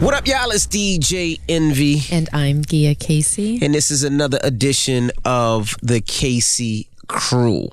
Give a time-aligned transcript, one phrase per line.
[0.00, 0.50] What up, y'all?
[0.50, 3.58] It's DJ Envy, And I'm Gia Casey.
[3.60, 7.68] and this is another edition of the Casey Crew.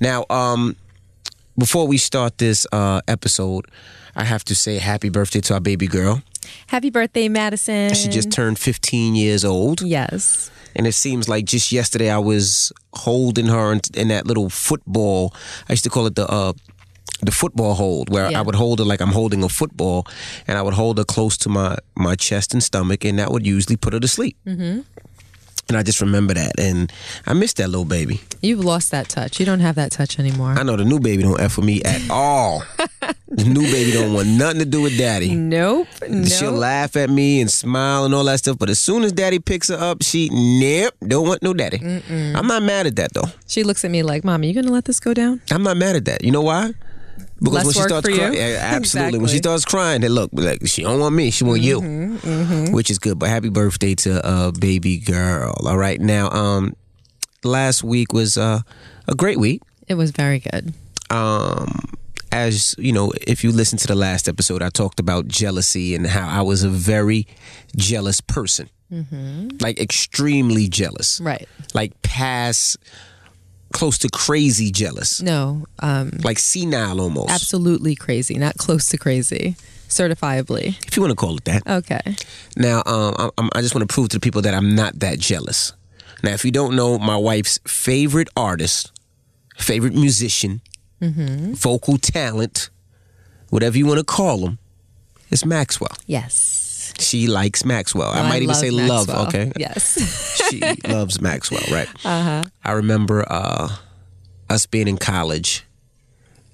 [0.00, 0.76] Now, um,
[1.58, 3.66] before we start this uh, episode,
[4.14, 6.22] I have to say happy birthday to our baby girl.
[6.68, 7.92] Happy birthday, Madison.
[7.94, 10.50] She just turned 15 years old, Yes.
[10.76, 15.34] and it seems like just yesterday I was holding her in, in that little football.
[15.68, 16.52] I used to call it the uh,
[17.22, 18.38] the football hold, where Yeah.
[18.38, 20.06] I would hold her like I'm holding a football,
[20.46, 23.46] and I would hold her close to my my chest and stomach, and that would
[23.46, 24.36] usually put her to sleep.
[24.46, 24.80] Mm-hmm.
[25.66, 26.92] And I just remember that, and
[27.26, 28.20] I miss that little baby.
[28.42, 29.40] You've lost that touch.
[29.40, 30.50] You don't have that touch anymore.
[30.58, 32.62] I know the new baby don't f with me at all.
[33.28, 35.34] the new baby don't want nothing to do with daddy.
[35.34, 35.88] nope.
[36.26, 36.60] She'll Nope.
[36.60, 39.68] laugh at me and smile and all that stuff, but as soon as daddy picks
[39.68, 41.78] her up, she nope, don't want no daddy.
[42.10, 43.28] I'm not mad at that though.
[43.46, 45.40] She looks at me like, Mom, are you going to let this go down?
[45.50, 46.22] I'm not mad at that.
[46.24, 46.74] You know why?
[47.44, 49.18] Because Less when she starts crying, absolutely.
[49.18, 51.80] When she starts crying, then look, like she don't want me, she want you,
[52.72, 53.18] which is good.
[53.18, 55.54] But happy birthday to uh, baby girl.
[55.64, 56.74] All right, now, um,
[57.44, 58.60] last week was uh,
[59.06, 59.60] a great week.
[59.86, 60.72] It was very good.
[61.10, 61.80] Um,
[62.32, 66.06] as you know, if you listen to the last episode, I talked about jealousy and
[66.06, 67.26] how I was a very
[67.76, 68.68] jealous person,
[69.60, 71.46] like extremely jealous, Right.
[71.74, 72.78] like past
[73.74, 77.30] close to crazy jealous, No, um, like senile almost.
[77.30, 78.36] absolutely crazy.
[78.38, 79.56] Not close to crazy.
[79.88, 80.76] Certifiably.
[80.88, 81.62] if you want to call it that.
[81.66, 82.16] Okay.
[82.56, 85.18] Now, um, I, I'm- just want to prove to the people that I'm not that
[85.20, 85.72] jealous.
[86.22, 88.90] Now, if you don't know, my wife's favorite artist,
[89.58, 90.62] favorite musician,
[91.00, 92.70] vocal talent,
[93.50, 94.58] whatever you want to call him,
[95.30, 95.96] is Maxwell.
[96.06, 96.62] Yes.
[97.00, 98.10] She likes Maxwell.
[98.10, 99.06] I might even love say love.
[99.08, 99.26] Maxwell.
[99.28, 100.48] Okay, Yes.
[100.50, 101.88] she loves Maxwell, right?
[102.04, 102.44] Uh-huh.
[102.64, 103.68] I remember uh,
[104.48, 105.64] us being in college,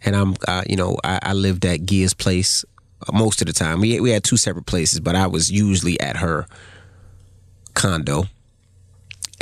[0.05, 2.65] and I'm, uh, you know, I, I lived at Gia's place
[3.07, 3.81] uh, most of the time.
[3.81, 6.47] We we had two separate places, but I was usually at her
[7.75, 8.25] condo.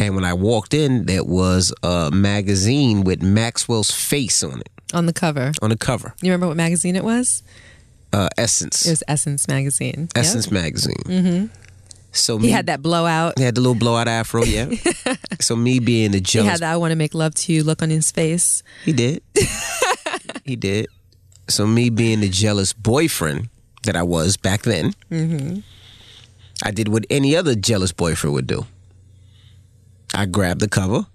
[0.00, 5.06] And when I walked in, there was a magazine with Maxwell's face on it On
[5.06, 5.50] the cover.
[5.60, 6.14] on the cover.
[6.22, 7.42] You remember what magazine it was?
[8.12, 10.08] Uh, Essence, It was Essence magazine.
[10.14, 10.24] Yep.
[10.24, 11.02] Essence magazine.
[11.04, 11.46] Mm-hmm.
[12.12, 13.38] So me, He had that blowout.
[13.38, 14.70] He had the little blowout afro, yeah.
[15.40, 17.62] so me being the jealous He had that I want to make love to you
[17.62, 18.62] look on his face.
[18.84, 19.22] he did,
[20.44, 20.86] he did.
[21.48, 23.48] So me being the jealous boyfriend
[23.84, 25.60] that I was back then, Mm-hmm.
[26.64, 28.66] I did what any other jealous boyfriend would do.
[30.14, 31.06] I grabbed the cover,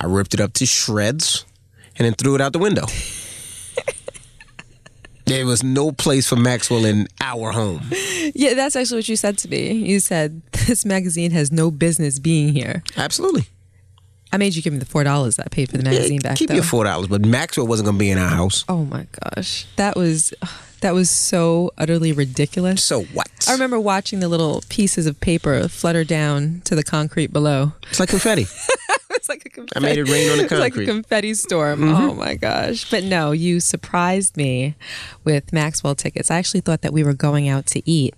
[0.00, 1.44] I ripped it up to shreds,
[1.96, 2.86] and then threw it out the window.
[5.32, 7.80] there was no place for Maxwell in our home.
[8.34, 9.72] Yeah, that's actually what you said to me.
[9.72, 12.82] You said this magazine has no business being here.
[12.96, 13.44] Absolutely.
[14.32, 16.36] I made you give me the four dollars I paid for the magazine Yeah, back
[16.38, 16.54] keep though.
[16.54, 18.64] your four dollars, but Maxwell wasn't gonna be in our house.
[18.68, 20.32] oh my gosh, that was
[20.80, 22.82] that was so utterly ridiculous.
[22.82, 23.28] So what?
[23.48, 27.72] I remember watching the little pieces of paper flutter down to the concrete below.
[27.90, 28.46] It's like confetti.
[29.22, 29.76] it's like a confetti.
[29.76, 30.84] I made it rain on the It's like a concrete.
[30.86, 30.92] Mm-hmm.
[30.96, 31.84] confetti storm.
[31.84, 32.90] Oh my gosh!
[32.90, 34.74] But no, you surprised me
[35.22, 36.28] with Maxwell tickets.
[36.28, 38.14] I actually thought that we were going out to eat,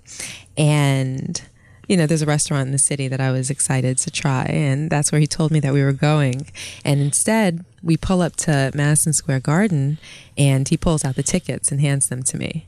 [0.56, 1.42] and
[1.88, 4.88] you know, there's a restaurant in the city that I was excited to try, and
[4.88, 6.46] that's where he told me that we were going.
[6.82, 9.98] And instead, we pull up to Madison Square Garden,
[10.38, 12.66] and he pulls out the tickets and hands them to me.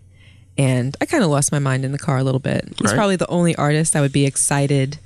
[0.59, 2.65] And I kind of lost my mind in the car a little bit.
[2.79, 2.95] He's Right.
[2.95, 4.99] probably the only artist I would be excited,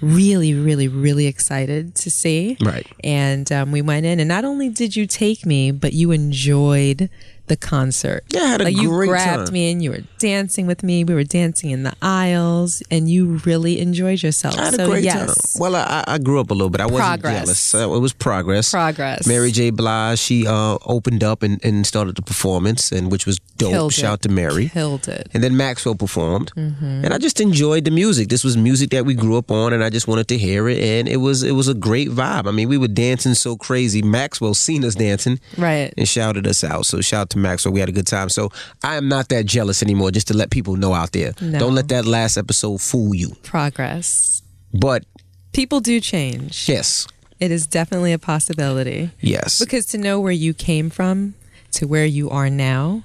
[0.00, 2.56] really, really, really excited to see.
[2.60, 2.86] Right.
[3.02, 7.10] And um, we went in, and not only did you take me, but you enjoyed
[7.46, 8.24] the concert.
[8.30, 9.52] Yeah, I had a like you great grabbed time.
[9.52, 11.04] me and you were dancing with me.
[11.04, 14.58] We were dancing in the aisles, and you really enjoyed yourself.
[14.58, 15.60] I had so a great yes, time.
[15.60, 16.80] Well, I, I grew up a little bit.
[16.80, 17.42] I wasn't Progress.
[17.44, 17.60] jealous.
[17.60, 18.70] So it was progress.
[18.70, 19.26] progress.
[19.26, 19.70] Mary J.
[19.70, 23.72] Blige, she uh, opened up and, and started the performance, and which was dope.
[23.72, 24.22] Killed Shout it.
[24.22, 24.68] to Mary.
[24.68, 25.28] killed it.
[25.34, 27.04] And then Maxwell performed, Mm-hmm.
[27.04, 28.28] and I just enjoyed the music.
[28.28, 30.78] This was music that we grew up on, and I just wanted to hear it.
[30.82, 32.46] And it was it was a great vibe.
[32.48, 34.02] I mean, we were dancing so crazy.
[34.02, 35.92] Maxwell seen us dancing, Right.
[35.96, 36.86] and shouted us out.
[36.86, 37.72] So shout out to Maxwell.
[37.74, 38.28] We had a good time.
[38.28, 38.50] So
[38.82, 40.10] I am not that jealous anymore.
[40.10, 41.58] Just to let people know out there, No.
[41.58, 43.36] don't let that last episode fool you.
[43.42, 44.42] Progress.
[44.72, 45.04] But
[45.52, 46.68] People do change.
[46.68, 47.06] yes,
[47.40, 49.10] It is definitely a possibility.
[49.20, 51.34] yes, Because to know where you came from
[51.72, 53.02] to where you are now,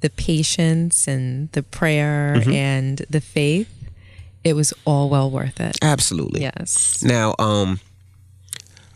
[0.00, 2.52] the patience and the prayer Mm-hmm.
[2.52, 3.68] and the faith,
[4.44, 5.78] it was all well worth it.
[5.82, 6.42] absolutely.
[6.42, 7.02] Yes.
[7.02, 7.80] Now, um,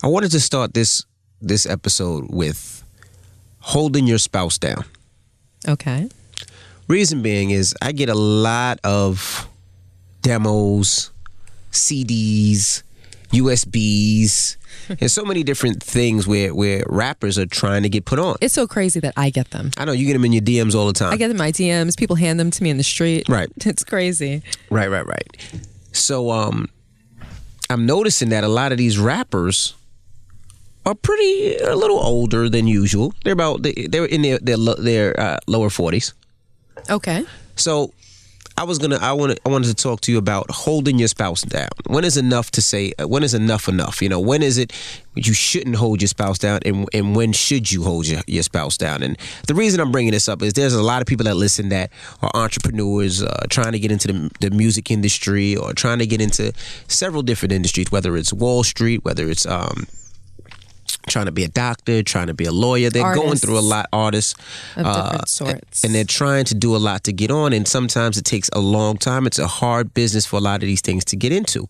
[0.03, 1.05] I wanted to start this
[1.41, 2.78] this episode with
[3.69, 4.83] holding your spouse down.
[5.69, 6.09] Okay.
[6.89, 9.47] Reason being is I get a lot of
[10.23, 11.11] demos,
[11.71, 12.83] CDs,
[13.31, 14.57] USBs,
[15.01, 18.37] and so many different things where where rappers are trying to get put on.
[18.41, 19.71] It's so crazy that I get them.
[19.77, 21.13] I know you get them in your DMs all the time.
[21.13, 21.99] I get them in my DMs.
[21.99, 23.29] People hand them to me in the street.
[23.29, 23.51] Right.
[23.67, 24.43] It's crazy.
[24.71, 25.61] Right, right, right.
[25.93, 26.71] So um
[27.69, 29.75] I'm noticing that a lot of these rappers
[30.89, 33.13] are pretty a little older than usual.
[33.23, 36.15] They're about they, they're in their their, their uh, lower 40s.
[36.89, 37.25] Okay.
[37.57, 37.93] So
[38.57, 41.43] I was gonna I wanted I wanted to talk to you about holding your spouse
[41.43, 41.69] down.
[41.87, 44.01] When is enough to say uh, when is enough enough?
[44.01, 44.73] You know, when is it
[45.15, 48.77] you shouldn't hold your spouse down and and when should you hold your, your spouse
[48.77, 49.03] down?
[49.03, 51.69] And the reason I'm bringing this up is there's a lot of people that listen
[51.69, 51.93] that
[52.23, 56.21] are entrepreneurs uh, trying to get into the, the music industry or trying to get
[56.21, 56.53] into
[56.89, 59.87] several different industries, whether it's Wall Street, whether it's um,
[61.09, 62.91] trying to be a doctor, trying to be a lawyer.
[62.91, 64.35] They're going through a lot, artists
[64.77, 65.85] Of uh, different sorts.
[65.85, 67.53] and they're trying to do a lot to get on.
[67.53, 69.27] And sometimes it takes a long time.
[69.27, 71.69] It's a hard business for a lot of these things to get into.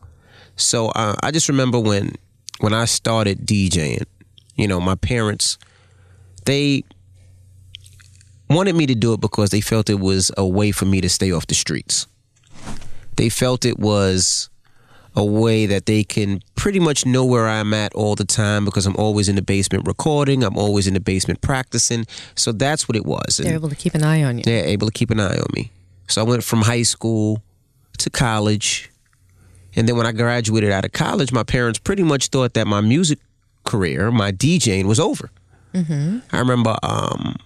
[0.56, 2.14] So uh, I just remember when
[2.61, 4.05] when I started DJing,
[4.56, 5.56] you know, my parents
[6.44, 6.82] they
[8.50, 11.08] wanted me to do it because they felt it was a way for me to
[11.08, 12.06] stay off the streets.
[13.17, 14.49] They felt it was
[15.19, 18.87] a way that they can pretty much know where I'm at all the time because
[18.87, 22.06] I'm always in the basement recording, I'm always in the basement practicing.
[22.37, 23.37] So that's what it was.
[23.38, 24.44] They're able to keep an eye on you.
[24.44, 25.70] they're able to keep an eye on me.
[26.06, 27.43] So I went from high school
[27.99, 28.91] to college.
[29.75, 32.81] And then when I graduated out of college, my parents pretty much thought that my
[32.81, 33.19] music
[33.65, 35.31] career, my DJing, was over.
[35.75, 37.37] I remember um,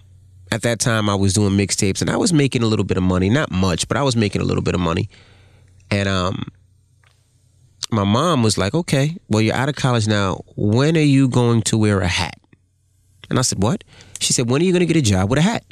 [0.51, 3.03] at that time I was doing mixtapes and I was making a little bit of
[3.03, 5.09] money, not much, but I was making a little bit of money.
[5.91, 6.47] And um,
[7.93, 10.41] my mom was like, "Okay, well you're out of college now.
[10.55, 12.37] When are you going to wear a hat?"
[13.29, 13.83] And I said, "What?"
[14.19, 15.63] She said, "When are you going to get a job with a hat?"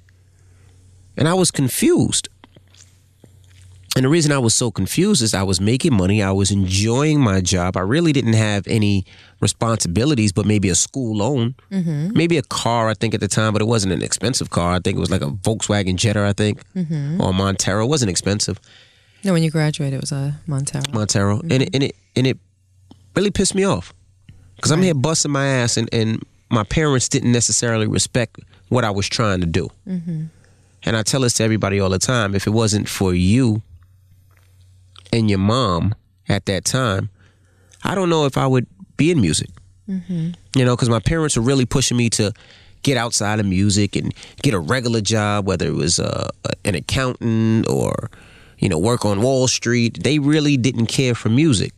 [1.17, 2.29] And I was confused.
[3.95, 7.19] And the reason I was so confused is I was making money, I was enjoying
[7.19, 7.75] my job.
[7.75, 9.05] I really didn't have any
[9.41, 12.15] responsibilities, but maybe a school loan, mm-hmm.
[12.15, 12.87] maybe a car.
[12.87, 14.75] I think at the time, but it wasn't an expensive car.
[14.75, 17.19] I think it was like a Volkswagen Jetta, I think, mm-hmm.
[17.19, 17.83] or a Montero.
[17.83, 18.61] It wasn't expensive.
[19.23, 20.83] No, when you graduated, it was a Montero.
[20.93, 21.51] Montero, mm-hmm.
[21.51, 22.37] and it and it and it
[23.15, 23.93] really pissed me off
[24.55, 28.39] because I'm here busting my ass, and and my parents didn't necessarily respect
[28.69, 29.69] what I was trying to do.
[29.87, 30.25] Mm-hmm.
[30.83, 33.61] And I tell this to everybody all the time: if it wasn't for you
[35.13, 35.93] and your mom
[36.27, 37.09] at that time,
[37.83, 38.67] I don't know if I would
[38.97, 39.49] be in music.
[39.89, 40.31] Mm-hmm.
[40.55, 42.31] You know, because my parents were really pushing me to
[42.83, 46.29] get outside of music and get a regular job, whether it was uh,
[46.65, 48.09] an accountant or
[48.61, 50.03] you know work on Wall Street.
[50.03, 51.73] They really didn't care for music.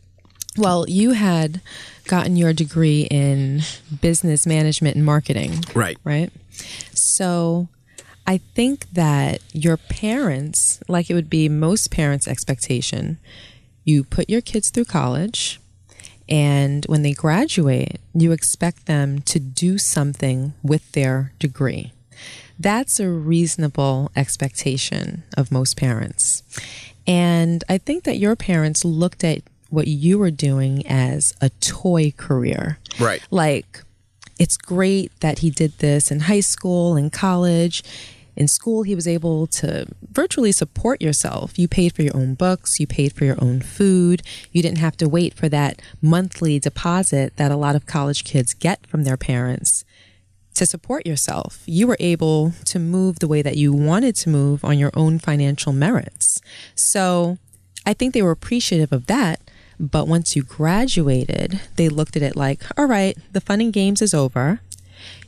[0.56, 1.60] Well, you had
[2.06, 3.62] gotten your degree in
[4.00, 5.98] business management and marketing, Right.
[6.04, 6.30] right?
[6.92, 7.66] So
[8.26, 13.18] I think that your parents, like it would be most parents' expectation,
[13.84, 15.60] you put your kids through college,
[16.28, 21.92] and when they graduate, you expect them to do something with their degree.
[22.58, 26.42] That's a reasonable expectation of most parents.
[27.06, 32.12] And I think that your parents looked at what you were doing as a toy
[32.16, 32.78] career.
[32.98, 33.20] Right.
[33.30, 33.82] Like,
[34.38, 37.82] it's great that he did this in high school and college.
[38.36, 41.56] In school, he was able to virtually support yourself.
[41.58, 44.22] You paid for your own books, you paid for your own food.
[44.50, 48.54] You didn't have to wait for that monthly deposit that a lot of college kids
[48.54, 49.83] get from their parents
[50.54, 51.62] to support yourself.
[51.66, 55.18] You were able to move the way that you wanted to move on your own
[55.18, 56.40] financial merits.
[56.74, 57.38] So
[57.84, 59.40] I think they were appreciative of that.
[59.78, 64.00] But once you graduated, they looked at it like, all right, the fun and games
[64.00, 64.60] is over.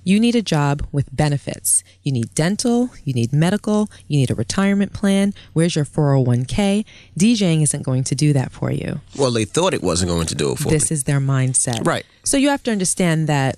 [0.04, 1.82] You need a job with benefits.
[2.04, 5.34] You need dental, you need medical, you need a retirement plan.
[5.52, 6.84] Where's your 401k?
[7.18, 9.00] DJing isn't going to do that for you.
[9.18, 10.70] Well, they thought it wasn't going to do it for you.
[10.70, 10.94] This me.
[10.94, 11.84] is their mindset.
[11.84, 12.06] Right.
[12.22, 13.56] So you have to understand that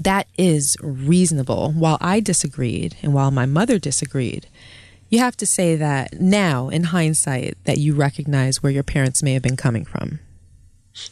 [0.00, 1.72] that is reasonable.
[1.72, 4.48] While I disagreed and while my mother disagreed,
[5.08, 9.34] you have to say that now, in hindsight, that you recognize where your parents may
[9.34, 10.18] have been coming from.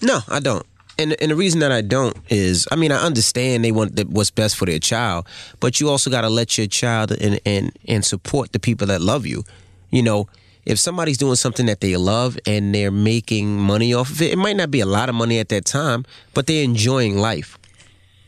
[0.02, 0.66] No, I don't.
[0.98, 4.04] And and the reason that I don't is, I mean, I understand they want the,
[4.04, 5.26] what's best for their child,
[5.60, 9.00] but you also got to let your child and and and support the people that
[9.00, 9.44] love you.
[9.90, 10.28] You know,
[10.64, 14.38] if somebody's doing something that they love and they're making money off of it, it
[14.38, 17.58] might not be a lot of money at that time, but they're enjoying life.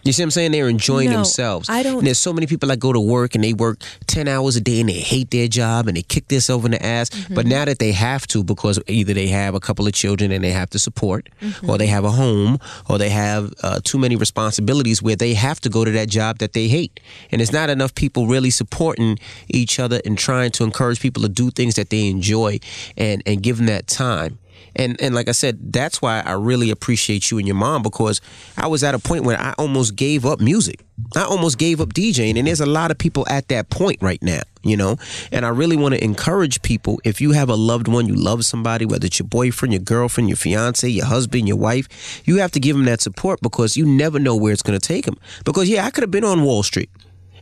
[0.07, 0.53] You see what I'm saying?
[0.53, 1.69] They're enjoying No, themselves.
[1.69, 4.29] I don't- And there's so many people that go to work and they work 10
[4.29, 6.85] hours a day and they hate their job and they kick this over in the
[6.85, 7.11] ass.
[7.11, 7.35] Mm-hmm.
[7.35, 10.43] But now that they have to because either they have a couple of children and
[10.45, 11.69] they have to support, Mm-hmm.
[11.71, 12.59] or they have a home,
[12.89, 16.39] or they have uh, too many responsibilities where they have to go to that job
[16.39, 16.99] that they hate.
[17.33, 21.29] And it's not enough people really supporting each other and trying to encourage people to
[21.29, 22.61] do things that they enjoy
[22.97, 24.39] and, and give them that time.
[24.75, 28.21] And and like I said, that's why I really appreciate you and your mom because
[28.57, 30.85] I was at a point where I almost gave up music.
[31.15, 34.23] I almost gave up DJing, and there's a lot of people at that point right
[34.23, 34.97] now, you know.
[35.31, 38.45] And I really want to encourage people if you have a loved one, you love
[38.45, 42.51] somebody, whether it's your boyfriend, your girlfriend, your fiance, your husband, your wife, you have
[42.53, 45.19] to give them that support because you never know where it's going to take them.
[45.45, 46.91] Because yeah, I could have been on Wall Street,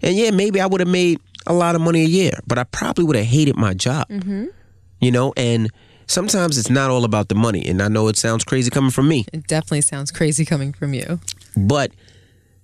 [0.03, 2.65] and yeah, maybe I would have made a lot of money a year, but I
[2.65, 4.47] probably would have hated my job, mm-hmm.
[5.01, 5.33] you know.
[5.37, 5.71] And
[6.07, 9.09] sometimes it's not all about the money, and I know it sounds crazy coming from
[9.09, 11.21] me, It definitely sounds crazy coming from you.
[11.57, 11.93] but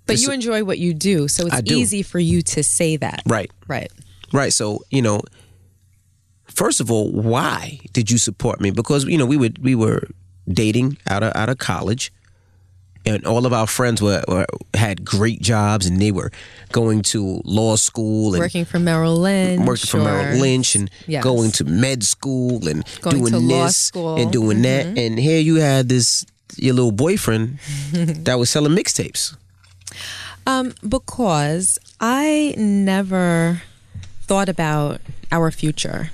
[0.07, 1.77] But you enjoy what you do, so it's do.
[1.77, 3.23] easy for you to say that.
[3.27, 3.51] right.
[3.69, 3.91] Right.
[4.33, 4.53] Right.
[4.53, 5.23] So, you know,
[6.47, 8.71] first of all, why did you support me?
[8.71, 10.03] Because, you know, we would we were
[10.49, 12.13] dating out of out of college
[13.07, 16.31] and all of our friends were, were had great jobs and they were
[16.73, 19.67] going to law school and Working for Merrill Lynch.
[19.67, 21.25] working for Merrill Lynch and Yes.
[21.25, 24.15] going to med school and Going doing to law this school.
[24.15, 24.23] Mm-hmm.
[24.23, 24.87] and doing that.
[24.99, 26.25] And here you had this
[26.57, 27.59] your little boyfriend
[27.93, 29.35] that was selling mixtapes.
[30.47, 33.63] Um, because I never
[34.23, 35.01] thought about
[35.33, 36.11] our future.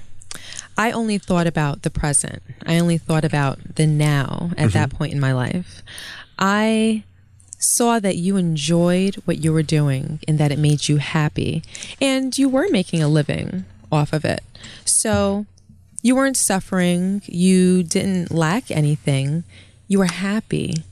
[0.77, 2.43] I only thought about the present.
[2.67, 5.83] I only thought about the now at that point in my life.
[6.39, 7.05] I
[7.59, 11.63] saw that you enjoyed what you were doing and that it made you happy
[12.01, 14.43] and you were making a living off of it.
[14.85, 15.47] So
[16.03, 19.45] you weren't suffering, you didn't lack anything,
[19.89, 20.85] you were happy.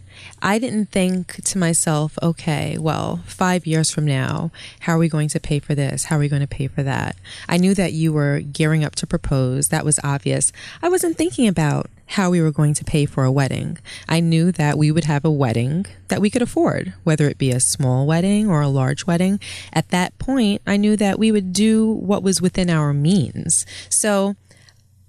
[0.45, 5.31] I didn't think to myself, okay, well, five years from now, how are we going
[5.31, 6.05] to pay for this?
[6.05, 7.17] How are we going to pay for that?
[7.49, 9.69] I knew that you were gearing up to propose.
[9.69, 10.53] That was obvious.
[10.83, 13.79] I wasn't thinking about how we were going to pay for a wedding.
[14.07, 17.51] I knew that we would have a wedding that we could afford, whether it be
[17.51, 19.41] a small wedding or a large wedding.
[19.73, 23.65] At that point, I knew that we would do what was within our means.
[23.89, 24.37] So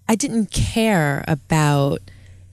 [0.08, 2.00] I didn't care about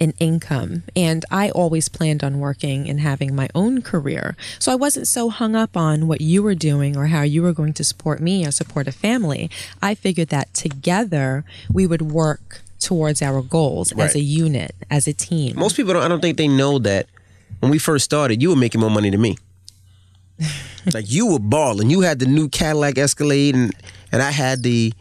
[0.03, 4.37] an income and I always planned on working and having my own career.
[4.59, 7.53] So I wasn't so hung up on what you were doing or how you were
[7.53, 9.49] going to support me or support a family.
[9.81, 15.13] I figured that together we would work towards our goals as a unit, as a
[15.13, 15.57] team.
[15.57, 17.07] Most people don't I don't think they know that
[17.61, 19.39] when we first started, you were making more money than me.
[20.93, 21.91] like you were balling.
[21.91, 23.73] You had the new Cadillac Escalade and
[24.11, 24.93] and I had the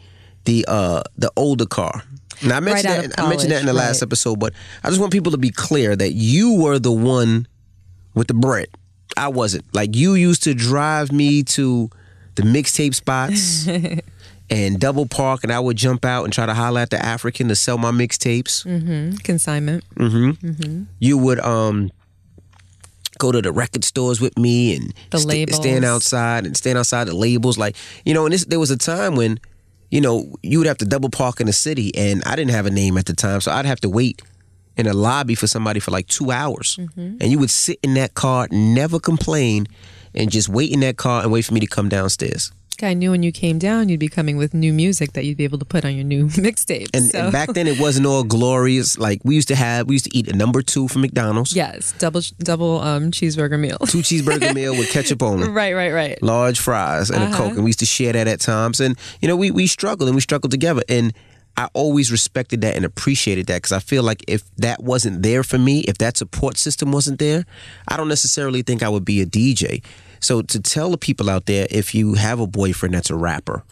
[0.44, 2.04] the uh the older car.
[2.44, 4.52] Now I mentioned Right that of I mentioned that in the college, last episode, but
[4.82, 7.46] I just want people to be clear that you were the one
[8.14, 8.68] with the bread.
[9.16, 9.64] I wasn't.
[9.74, 11.90] Like you used to drive me to
[12.34, 13.68] the mixtape spots
[14.50, 17.48] and double park and I would jump out and try to holler at the African
[17.48, 18.64] to sell my mixtapes.
[18.66, 19.16] Mm-hmm.
[19.18, 19.84] Consignment.
[19.96, 20.46] Mm-hmm.
[20.46, 20.82] Mm-hmm.
[20.98, 21.90] you would um
[23.18, 27.06] go to the record stores with me and The sta- stand outside and stand outside
[27.06, 27.56] the labels.
[27.58, 29.38] Like you know and this there was a time when
[29.92, 32.66] you know you would have to double park in the city and I didn't have
[32.66, 34.22] a name at the time so I'd have to wait
[34.76, 37.16] in a lobby for somebody for like 2 hours Mm-hmm.
[37.20, 39.66] and you would sit in that car never complain
[40.18, 42.50] and just wait in that car and wait for me to come downstairs
[42.82, 45.44] I knew when you came down, you'd be coming with new music that you'd be
[45.44, 46.88] able to put on your new mixtape.
[46.94, 47.18] and, so.
[47.24, 50.16] and back then it wasn't all glorious like we used to have we used to
[50.16, 53.78] eat a number 2 from McDonald's yes, double double um, cheeseburger meal.
[53.86, 56.22] two cheeseburger meal with ketchup on it right, right, right.
[56.22, 57.34] large fries and Uh-huh.
[57.34, 59.66] a coke and we used to share that at times and you know we we
[59.66, 61.12] struggled and we struggled together and
[61.54, 65.42] I always respected that and appreciated that because I feel like if that wasn't there
[65.42, 67.44] for me, if that support system wasn't there,
[67.86, 69.84] I don't necessarily think I would be a DJ.
[70.22, 73.64] So to tell the people out there, if you have a boyfriend that's a rapper,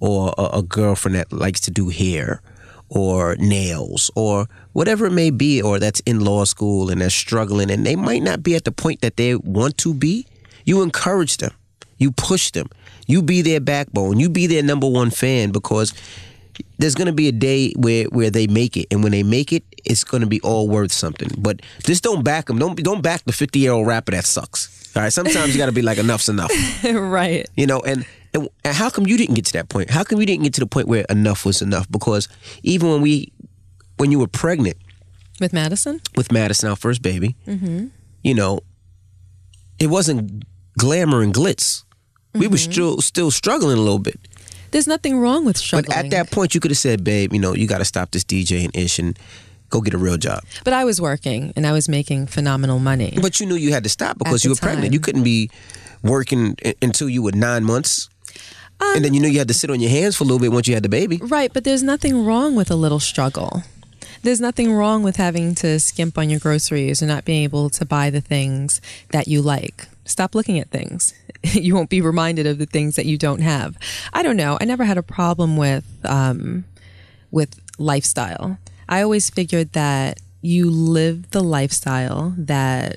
[0.00, 2.42] or a, a girlfriend that likes to do hair,
[2.88, 7.70] or nails, or whatever it may be, or that's in law school and they're struggling
[7.70, 10.26] and they might not be at the point that they want to be,
[10.64, 11.52] you encourage them,
[11.98, 12.68] you push them,
[13.06, 15.94] you be their backbone, you be their number one fan because
[16.78, 19.52] there's going to be a day where where they make it, and when they make
[19.52, 21.30] it, it's going to be all worth something.
[21.38, 22.58] But just don't back them.
[22.58, 24.81] Don't don't back the 50 year old rapper that sucks.
[24.94, 26.52] All right, sometimes you got to be like enough's enough,
[26.84, 27.48] right.
[27.56, 27.80] you know.
[27.80, 29.90] And, and and how come you didn't get to that point?
[29.90, 31.90] How come you didn't get to the point where enough was enough?
[31.90, 32.28] Because
[32.62, 33.32] even when we
[33.96, 34.76] when you were pregnant
[35.40, 36.00] With Madison?
[36.16, 37.86] with Madison, our first baby, mm-hmm.
[38.22, 38.60] you know,
[39.78, 40.44] it wasn't
[40.78, 41.84] glamour and glitz.
[42.34, 42.72] We were mm-hmm.
[42.72, 44.18] still still struggling a little bit.
[44.72, 45.94] There's nothing wrong with struggling.
[45.94, 48.10] But at that point, you could have said, "Babe, you know, you got to stop
[48.10, 49.18] this DJing ish and
[49.72, 53.18] go get a real job." But I was working and I was making phenomenal money.
[53.20, 54.92] But you knew you had to stop because you were pregnant.
[54.92, 55.50] You couldn't be
[56.02, 58.08] working until you were nine months,
[58.80, 60.52] and then you knew you had to sit on your hands for a little bit
[60.52, 61.18] once you had the baby.
[61.22, 63.62] Right, but there's nothing wrong with a little struggle.
[64.22, 67.84] There's nothing wrong with having to skimp on your groceries or not being able to
[67.84, 69.88] buy the things that you like.
[70.04, 71.12] Stop looking at things.
[71.42, 73.76] you won't be reminded of the things that you don't have.
[74.12, 74.58] I don't know.
[74.60, 76.64] I never had a problem with um,
[77.32, 78.58] with lifestyle.
[78.92, 82.96] I always figured that you live the lifestyle that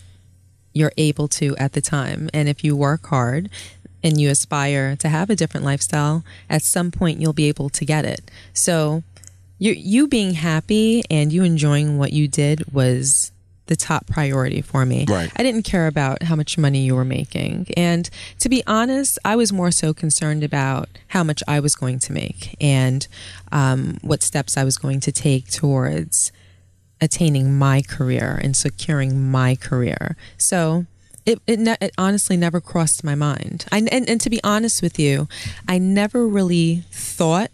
[0.74, 2.30] you're able to at the time.
[2.34, 3.50] And if you work hard
[4.04, 7.86] and you aspire to have a different lifestyle, at some point you'll be able to
[7.86, 8.30] get it.
[8.52, 9.04] So
[9.58, 13.32] you you being happy and you enjoying what you did was
[13.67, 15.05] the top priority for me.
[15.07, 15.31] Right.
[15.36, 17.67] I didn't care about how much money you were making.
[17.75, 22.00] And to be honest, I was more so concerned about how much I was going
[22.00, 23.07] to make and
[23.51, 26.31] um, what steps I was going to take towards
[27.01, 30.15] attaining my career and securing my career.
[30.38, 30.86] So
[31.25, 33.65] it, it, ne- it honestly never crossed my mind.
[33.72, 35.27] I, and, and to be honest with you,
[35.67, 37.51] I never really thought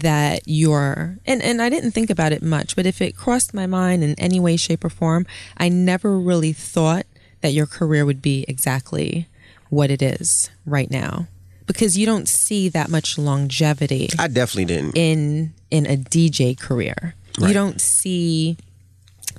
[0.00, 3.66] that you're and, and I didn't think about it much, but if it crossed my
[3.66, 7.06] mind in any way, shape, or form, I never really thought
[7.42, 9.28] that your career would be exactly
[9.68, 11.26] what it is right now.
[11.66, 14.96] Because you don't see that much longevity I definitely didn't.
[14.96, 17.14] in in a DJ career.
[17.38, 18.58] You don't see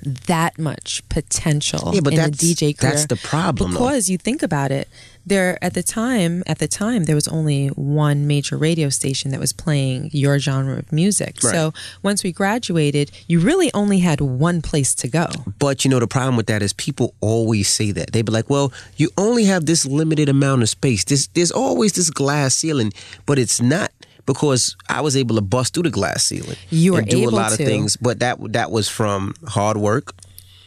[0.04, 2.92] that much potential Yeah, but in a that's- DJ career.
[2.92, 3.80] that's the problem, though.
[3.80, 4.88] Because you think about it,
[5.26, 9.40] there at the time, at the time there was only one major radio station that
[9.40, 11.38] was playing your genre of music.
[11.42, 11.52] Right.
[11.52, 15.28] So once we graduated, you really only had one place to go.
[15.60, 18.50] But you know the problem with that is people always say that They'd be like,
[18.50, 21.04] "Well, you only have this limited amount of space.
[21.06, 22.92] This there's always this glass ceiling,
[23.26, 23.92] but it's not."
[24.26, 27.34] Because I was able to bust through the glass ceiling You were and do able
[27.34, 27.62] a lot to.
[27.62, 30.14] of things, but that that was from hard work,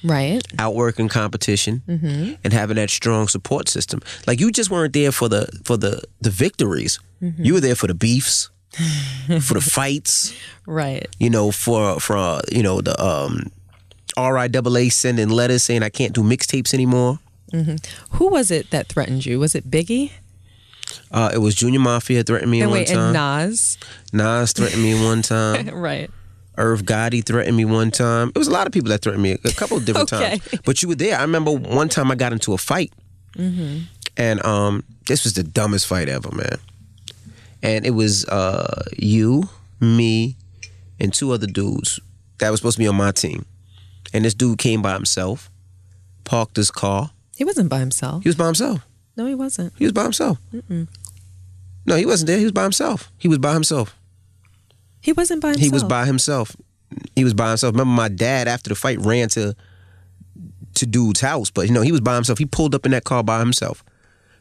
[0.05, 0.43] Right.
[0.59, 2.35] outworking competition, Mm-hmm.
[2.45, 4.01] and having that strong support system.
[4.27, 6.99] Like you just weren't there for the for the the victories.
[7.23, 7.45] Mm-hmm.
[7.45, 8.51] You were there for the beefs,
[9.41, 10.33] for the fights.
[10.69, 11.07] Right.
[11.21, 13.53] You know, for for you know the um,
[14.19, 17.19] RIAA sending letters saying I can't do mixtapes anymore.
[18.19, 19.39] Who was it that threatened you?
[19.41, 20.11] Was it Biggie?
[21.11, 23.14] Uh, it was Junior Mafia threatened me And one wait, time.
[23.16, 23.78] and Nas?
[24.12, 25.69] Nas threatened me one time.
[25.71, 26.11] right.
[26.59, 28.28] Irv Gotti threatened me one time.
[28.35, 30.38] It was a lot of people that threatened me a couple of different Okay.
[30.38, 30.61] times.
[30.64, 31.19] But you were there.
[31.19, 32.93] I remember one time I got into a fight,
[33.37, 33.81] Mm-hmm.
[34.16, 36.57] and um, this was the dumbest fight ever, man.
[37.62, 39.50] And it was uh, you,
[39.81, 40.37] me,
[40.99, 42.00] and two other dudes
[42.38, 43.45] that was supposed to be on my team.
[44.14, 45.50] And this dude came by himself,
[46.25, 47.11] parked his car.
[47.37, 48.23] He wasn't by himself.
[48.23, 48.80] He was by himself.
[49.17, 49.73] No, he wasn't.
[49.79, 50.39] He was by himself.
[51.87, 52.39] No, he wasn't there.
[52.39, 53.11] He was by himself.
[53.19, 53.97] He was by himself.
[55.00, 55.65] He wasn't by himself.
[55.65, 56.57] He was by himself.
[57.15, 57.73] He was by himself.
[57.75, 59.55] Remember, my dad after the fight ran to
[60.75, 62.39] to dude's house, but you know he was by himself.
[62.39, 63.83] He pulled up in that car by himself,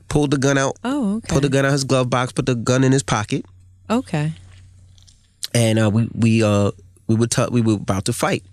[0.10, 1.28] pulled the gun out, Oh, okay.
[1.30, 3.46] pulled the gun out his glove box, put the gun in his pocket,
[3.90, 4.34] Okay.
[5.54, 6.72] and uh, we we uh
[7.08, 8.44] we were t- we were about to fight.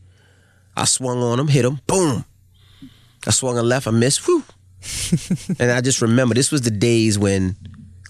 [0.77, 2.25] I swung on him, hit him, boom.
[3.27, 4.45] I swung a left, I missed, whew.
[5.59, 7.57] and I just remember this was the days when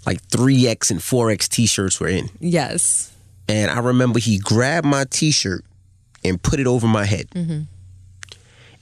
[0.06, 2.28] like three X and four X t-shirts were in.
[2.40, 3.12] Yes.
[3.48, 5.64] and I remember he grabbed my T-shirt
[6.24, 7.62] and put it over my head, mm-hmm.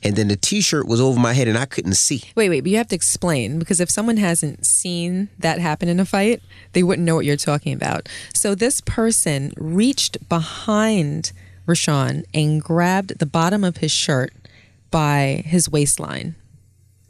[0.02, 2.22] and then the T-shirt was over my head and I couldn't see.
[2.34, 5.98] Wait, wait, but you have to explain because if someone hasn't seen that happen in
[6.00, 8.08] a fight, they wouldn't know what you're talking about.
[8.34, 11.32] So this person reached behind
[11.66, 14.32] Rashawn and grabbed the bottom of his shirt
[14.90, 16.34] by his waistline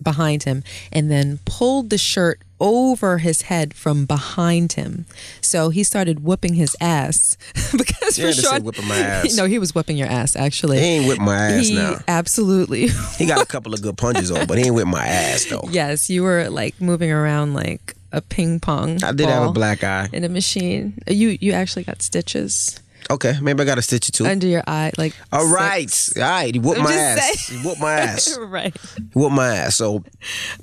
[0.03, 5.07] behind him and then pulled the shirt over his head from behind him.
[5.41, 7.37] So he started whooping his ass
[7.77, 9.37] because had to say whipping my ass.
[9.37, 10.79] No, he was whipping your ass actually.
[10.79, 12.01] He ain't whip my ass He now.
[12.07, 15.47] absolutely He got a couple of good punches on, but he ain't whip my ass
[15.47, 15.65] though.
[15.71, 19.03] Yes, you were like moving around like a ping pong.
[19.05, 20.09] I did have a black eye.
[20.13, 20.99] in a machine.
[21.07, 22.79] You you actually got stitches
[23.11, 24.25] Okay, maybe I got to stitch it too.
[24.27, 26.17] under your eye, like All six.
[26.17, 26.55] right, all right.
[26.55, 27.45] He whooped I'm my ass.
[27.47, 27.61] saying.
[27.61, 28.39] He whooped my ass.
[28.41, 28.77] right.
[28.97, 29.77] He whooped my ass.
[29.77, 30.05] So,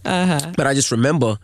[0.06, 0.54] Uh-huh.
[0.56, 1.38] but I just remember,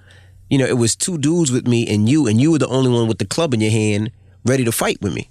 [0.49, 2.89] you know, it was two dudes with me and you, and you were the only
[2.89, 4.11] one with the club in your hand,
[4.45, 5.29] ready to fight with me.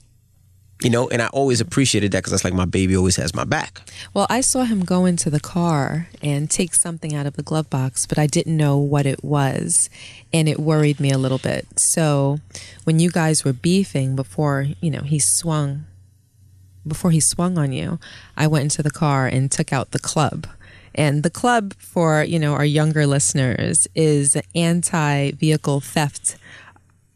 [0.82, 3.44] You know, and I always appreciated that because that's like my baby always has my
[3.44, 3.82] back.
[4.14, 7.70] Well, I saw him go into the car and take something out of the glove
[7.70, 9.88] box, but I didn't know what it was,
[10.32, 11.78] and it worried me a little bit.
[11.78, 12.38] So,
[12.84, 15.84] when you guys were beefing before, you know, he swung
[16.86, 17.98] before he swung on you,
[18.36, 20.46] I went into the car and took out the club.
[20.94, 26.36] And the club for, you know, our younger listeners is anti-vehicle theft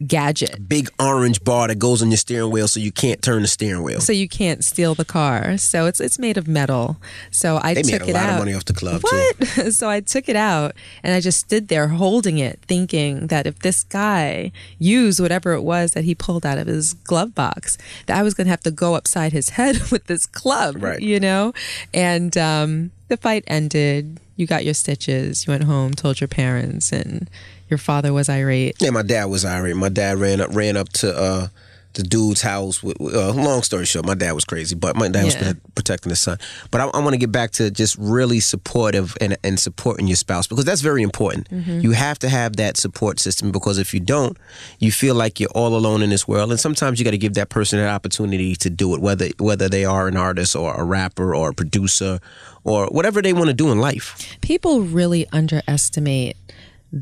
[0.06, 0.68] gadget.
[0.68, 3.82] Big orange bar that goes on your steering wheel so you can't turn the steering
[3.82, 4.00] wheel.
[4.00, 5.56] So you can't steal the car.
[5.56, 6.98] So it's it's made of metal.
[7.30, 8.32] So I They took made a it lot out.
[8.34, 9.32] of money off the club too.
[9.38, 9.72] What?
[9.74, 13.58] so I took it out and I just stood there holding it, thinking that if
[13.60, 18.18] this guy used whatever it was that he pulled out of his glove box, that
[18.18, 21.00] I was going to have to go upside his head with this club, Right.
[21.00, 21.52] you know?
[21.94, 24.20] And um, the fight ended.
[24.36, 25.46] You got your stitches.
[25.46, 27.30] You went home, told your parents, and
[27.68, 28.76] your father was irate.
[28.80, 29.76] Yeah, my dad was irate.
[29.76, 31.48] My dad ran up ran up to uh
[31.94, 32.82] the dude's house.
[32.82, 35.46] With, uh, long story short, my dad was crazy, but my dad Yeah.
[35.48, 36.36] was protecting the son.
[36.70, 40.16] But I, I want to get back to just really supportive and, and supporting your
[40.16, 41.48] spouse because that's very important.
[41.48, 41.80] Mm-hmm.
[41.80, 44.36] You have to have that support system because if you don't,
[44.78, 46.50] you feel like you're all alone in this world.
[46.50, 49.66] And sometimes you got to give that person an opportunity to do it, whether whether
[49.66, 52.20] they are an artist or a rapper or a producer
[52.62, 54.36] or whatever they want to do in life.
[54.42, 56.36] People really underestimate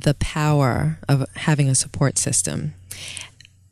[0.00, 2.74] the power of having a support system.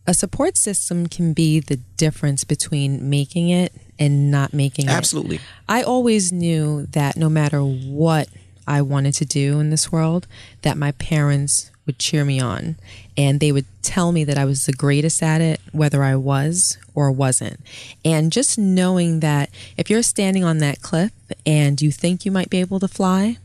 [0.07, 4.91] A support system can be the difference between making it and not making it.
[4.91, 5.41] Absolutely.
[5.69, 8.29] I always knew that no matter what
[8.67, 10.27] I wanted to do in this world,
[10.63, 12.77] that my parents would cheer me on
[13.17, 16.79] and they would tell me that I was the greatest at it, whether I was
[16.95, 17.61] or wasn't.
[18.05, 21.13] And just knowing that if you're standing on that cliff
[21.45, 23.39] and you think you might be able to fly,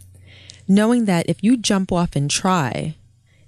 [0.68, 2.96] knowing that if you jump off and try,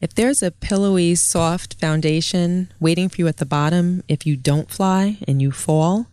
[0.02, 4.70] if there's a pillowy, soft foundation waiting for you at the bottom, if you don't
[4.70, 6.08] fly and you fall,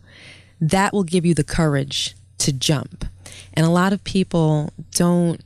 [0.59, 3.05] that will give you the courage to jump.
[3.53, 5.41] And a lot of people don't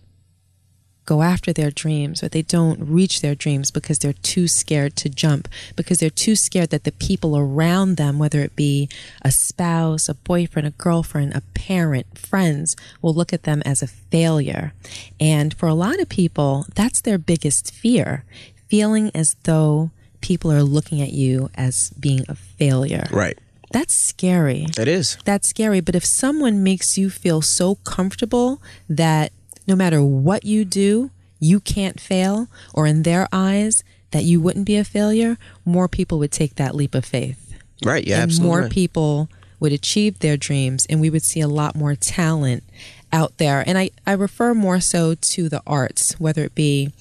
[1.05, 5.09] go after their dreams or they don't reach their dreams because they're too scared to
[5.09, 8.87] jump, because they're too scared that the people around them, whether it be
[9.21, 13.87] a spouse, a boyfriend, a girlfriend, a parent, friends, will look at them as a
[13.87, 14.73] failure.
[15.19, 18.23] And for a lot of people, that's their biggest fear,
[18.67, 23.07] feeling as though people are looking at you as being a failure.
[23.11, 23.37] Right.
[23.71, 24.67] That's scary.
[24.77, 25.17] It is.
[25.25, 25.79] That's scary.
[25.79, 29.31] But if someone makes you feel so comfortable that
[29.71, 34.65] no matter what you do, you can't fail, or in their eyes, that you wouldn't
[34.65, 37.53] be a failure, more people would take that leap of faith.
[37.81, 38.05] Right.
[38.05, 38.15] Yeah.
[38.15, 38.47] and absolutely.
[38.49, 39.29] more people
[39.62, 42.65] would achieve their dreams, and we would see a lot more talent
[43.13, 43.63] out there.
[43.65, 46.91] And I, I refer more so to the arts, whether it be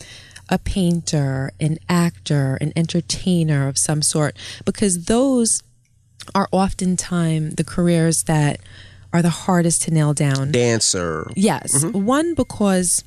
[0.48, 5.64] a painter, an actor, an entertainer of some sort, because those
[6.37, 8.61] are oftentimes the careers that
[9.12, 10.53] are the hardest to nail down.
[10.53, 11.31] dancer.
[11.35, 11.85] Yes.
[11.85, 12.05] Mm-hmm.
[12.05, 13.03] One, because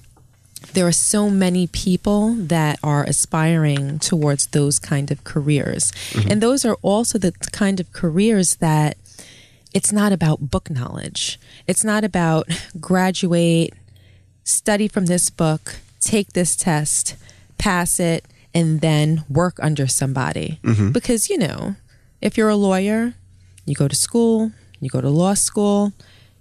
[0.73, 5.91] there are so many people that are aspiring towards those kind of careers.
[6.11, 6.31] Mm-hmm.
[6.31, 8.97] And those are also the kind of careers that
[9.73, 11.39] it's not about book knowledge.
[11.67, 12.47] It's not about
[12.79, 13.73] graduate,
[14.43, 17.15] study from this book, take this test,
[17.57, 20.59] pass it, and then work under somebody.
[20.63, 20.91] Mm-hmm.
[20.91, 21.75] Because, you know,
[22.21, 23.15] if you're a lawyer,
[23.65, 24.51] you go to school,
[24.83, 25.93] you go to law school,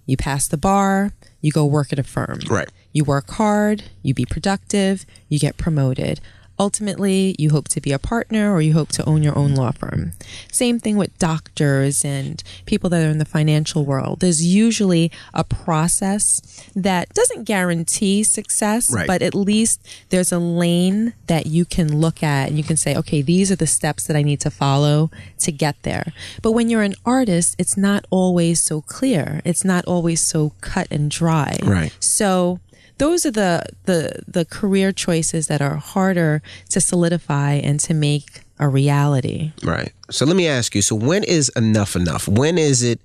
[0.05, 2.39] you pass the bar, you go work at a firm.
[2.49, 2.69] Right.
[2.91, 6.19] You work hard, you be productive, you get promoted.
[6.59, 9.71] Ultimately, you hope to be a partner or you hope to own your own law
[9.71, 10.13] firm.
[10.51, 14.19] Same thing with doctors and people that are in the financial world.
[14.19, 16.41] There's usually a process
[16.75, 19.07] that doesn't guarantee success, Right.
[19.07, 22.95] but at least there's a lane that you can look at and you can say,
[22.95, 26.13] okay, these are the steps that I need to follow to get there.
[26.41, 29.41] But when you're an artist, it's not always so clear.
[29.43, 31.57] It's not always so cut and dry.
[31.63, 31.91] Right.
[31.99, 32.59] So
[32.97, 38.41] those are the the the career choices that are harder to solidify and to make
[38.59, 39.51] a reality.
[39.63, 39.91] Right.
[40.09, 40.81] So let me ask you.
[40.81, 42.27] So when is enough enough?
[42.27, 42.99] When is it?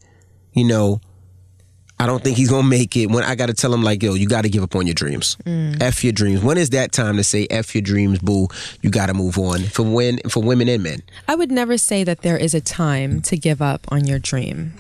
[0.53, 1.01] You know,
[2.01, 3.07] I don't think he's gonna make it.
[3.07, 4.95] When I got to tell him like, yo, you got to give up on your
[4.95, 5.37] dreams.
[5.45, 5.83] Mm.
[5.83, 6.43] F your dreams.
[6.43, 8.49] When is that time to say f your dreams, boo?
[8.83, 11.03] You got to move on for when for women and men.
[11.27, 14.75] I would never say that there is a time to give up on your dream.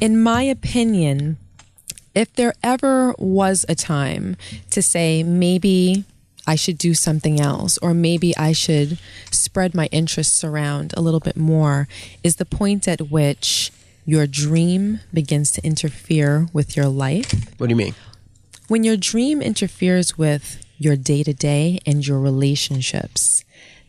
[0.00, 1.38] In my opinion,
[2.14, 4.36] if there ever was a time
[4.70, 6.04] to say maybe
[6.46, 8.98] I should do something else or maybe I should
[9.30, 11.88] spread my interests around a little bit more
[12.22, 13.70] is the point at which
[14.04, 17.32] your dream begins to interfere with your life.
[17.58, 17.94] What do you mean?
[18.68, 23.44] When your dream interferes with your day to day and your relationships,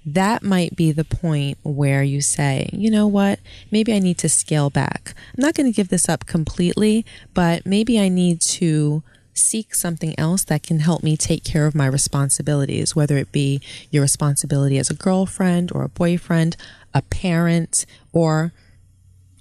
[0.06, 3.40] that might be the point where you say, you know what,
[3.72, 5.14] maybe I need to scale back.
[5.38, 10.14] I'm not going to give this up completely, but maybe I need to seek something
[10.18, 14.78] else that can help me take care of my responsibilities, whether it be your responsibility
[14.78, 16.56] as a girlfriend or a boyfriend,
[16.94, 18.54] a parent, or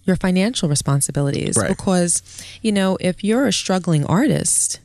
[0.05, 1.57] your financial responsibilities.
[1.57, 1.69] Right.
[1.69, 2.23] Because,
[2.63, 4.81] you know, if you're a struggling artist,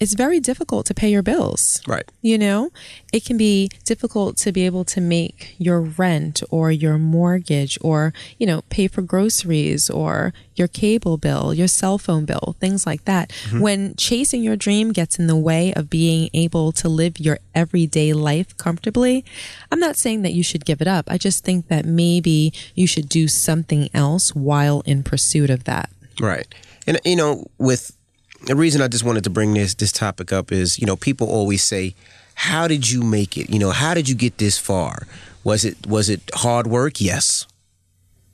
[0.00, 1.82] it's very difficult to pay your bills.
[1.86, 2.10] Right.
[2.22, 2.70] You know,
[3.12, 8.14] it can be difficult to be able to make your rent or your mortgage or,
[8.38, 13.04] you know, pay for groceries or your cable bill, your cell phone bill, things like
[13.04, 13.28] that.
[13.28, 13.60] Mm-hmm.
[13.60, 18.14] When chasing your dream gets in the way of being able to live your everyday
[18.14, 19.22] life comfortably,
[19.70, 21.10] I'm not saying that you should give it up.
[21.10, 25.90] I just think that maybe you should do something else while in pursuit of that.
[26.18, 26.46] Right.
[26.86, 27.96] And you know, with
[28.46, 31.28] the reason I just wanted to bring this this topic up is, you know, people
[31.28, 31.94] always say,
[32.34, 33.50] "How did you make it?
[33.50, 35.06] You know, how did you get this far?
[35.44, 37.00] Was it was it hard work?
[37.00, 37.46] Yes.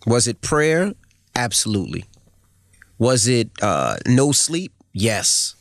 [0.06, 0.94] Was it prayer?
[1.34, 2.04] Absolutely.
[2.98, 4.72] Was it uh, no sleep?
[4.92, 5.54] Yes.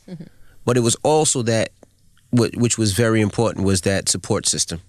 [0.63, 1.69] But it was also that,
[2.31, 4.81] which was very important, was that support system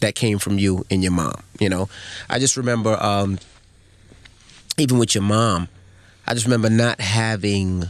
[0.00, 1.42] that came from you and your mom.
[1.60, 1.88] You know,
[2.30, 3.38] I just remember, um,
[4.78, 5.68] even with your mom,
[6.26, 7.84] I just remember not having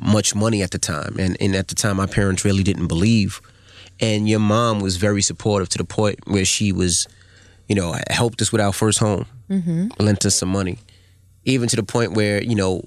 [0.00, 3.40] much money at the time, and, and at the time, my parents really didn't believe.
[4.00, 7.08] And your mom was very supportive to the point where she was,
[7.68, 9.88] you know, helped us with our first home, mm-hmm.
[9.98, 10.78] lent us some money,
[11.44, 12.82] even to the point where you know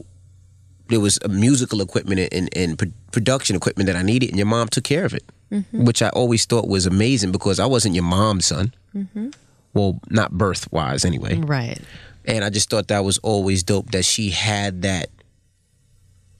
[0.88, 4.48] there was a musical equipment and, and pro- production equipment that I needed, and your
[4.48, 5.86] mom took care of it, mm-hmm.
[5.86, 8.74] which I always thought was amazing because I wasn't your mom's son.
[8.96, 9.30] Mm-hmm.
[9.74, 11.38] Well, not birth wise, anyway.
[11.38, 11.80] Right.
[12.26, 15.10] And I just thought that was always dope that she had that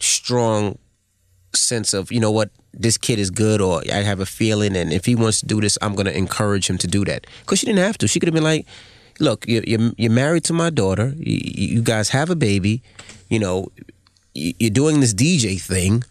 [0.02, 0.78] strong
[1.54, 4.94] sense of, you know what, this kid is good, or I have a feeling, and
[4.94, 7.28] if he wants to do this, I'm going to encourage him to do that.
[7.42, 8.08] Because she didn't have to.
[8.08, 8.66] She could have been like,
[9.20, 11.40] look, you're, you're, you're married to my daughter, you,
[11.76, 12.82] you guys have a baby,
[13.30, 13.68] you know,
[14.34, 16.04] you- you're doing this DJ thing.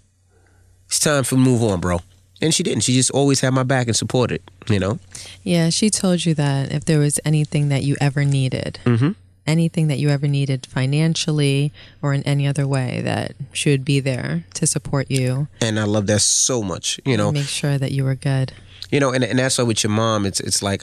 [0.87, 2.00] It's time for move on, bro.
[2.42, 2.83] And she didn't.
[2.85, 4.98] She just always had my back and supported, you know?
[5.44, 9.11] Yeah, she told you that if there was anything that you ever needed, Mm-hmm.
[9.50, 13.98] Anything that you ever needed financially or in any other way, that she would be
[14.00, 17.30] there to support you And I love that so much, you know?
[17.32, 18.52] make sure that you were good.
[18.94, 20.82] you know and, and that's why with your mom it's it's like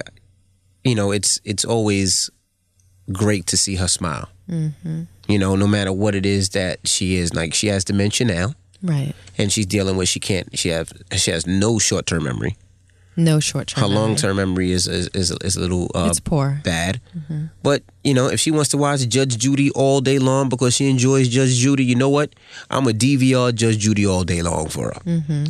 [0.89, 2.29] you know it's it's always
[3.11, 5.01] great to see her smile mm-hmm.
[5.27, 8.47] you know no matter what it is that she is like she has dementia now
[8.83, 9.13] Right.
[9.39, 12.55] and she's dealing with she can't she have she has no short-term memory
[13.19, 13.81] No short term.
[13.81, 16.61] her long-term memory is is, is, is a little uh, It's poor.
[16.63, 17.01] bad.
[17.63, 20.87] But you know if she wants to watch judge judy all day long because she
[20.89, 22.29] enjoys judge judy you know what?
[22.69, 25.01] I'm a dvr judge judy all day long for her.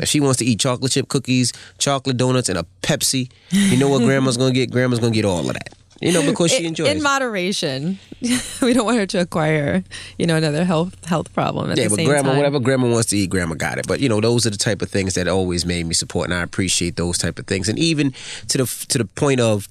[0.02, 3.90] If she wants to eat chocolate chip cookies chocolate donuts and a pepsi you know
[3.90, 4.72] what grandma's gonna get?
[4.72, 5.70] Grandma's gonna get all of that
[6.02, 8.00] you know because she enjoys in moderation.
[8.62, 9.84] we don't want her to acquire,
[10.18, 12.38] you know, another health health problem at yeah, but grandma, time.
[12.38, 13.88] whatever grandma wants to eat, grandma got it.
[13.88, 16.34] But you know, those are the type of things that always made me support, and
[16.34, 17.70] I appreciate those type of things.
[17.70, 18.14] And even
[18.50, 19.68] to the to the point of,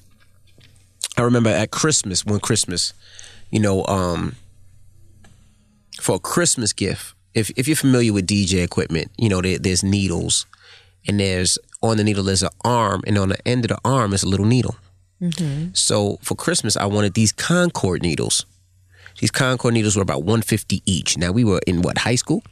[1.16, 2.92] I remember at Christmas, one Christmas,
[3.50, 4.36] you know, um,
[6.00, 9.82] for a Christmas gift, if if you're familiar with DJ equipment, you know, there, there's
[9.82, 10.46] needles,
[11.06, 14.12] and there's on the needle there's an arm, and on the end of the arm
[14.12, 14.76] is a little needle.
[15.72, 18.46] So for Christmas, I wanted these Concorde needles.
[19.20, 21.16] These Concorde needles were about 150 each.
[21.16, 22.42] Now we were in what high school,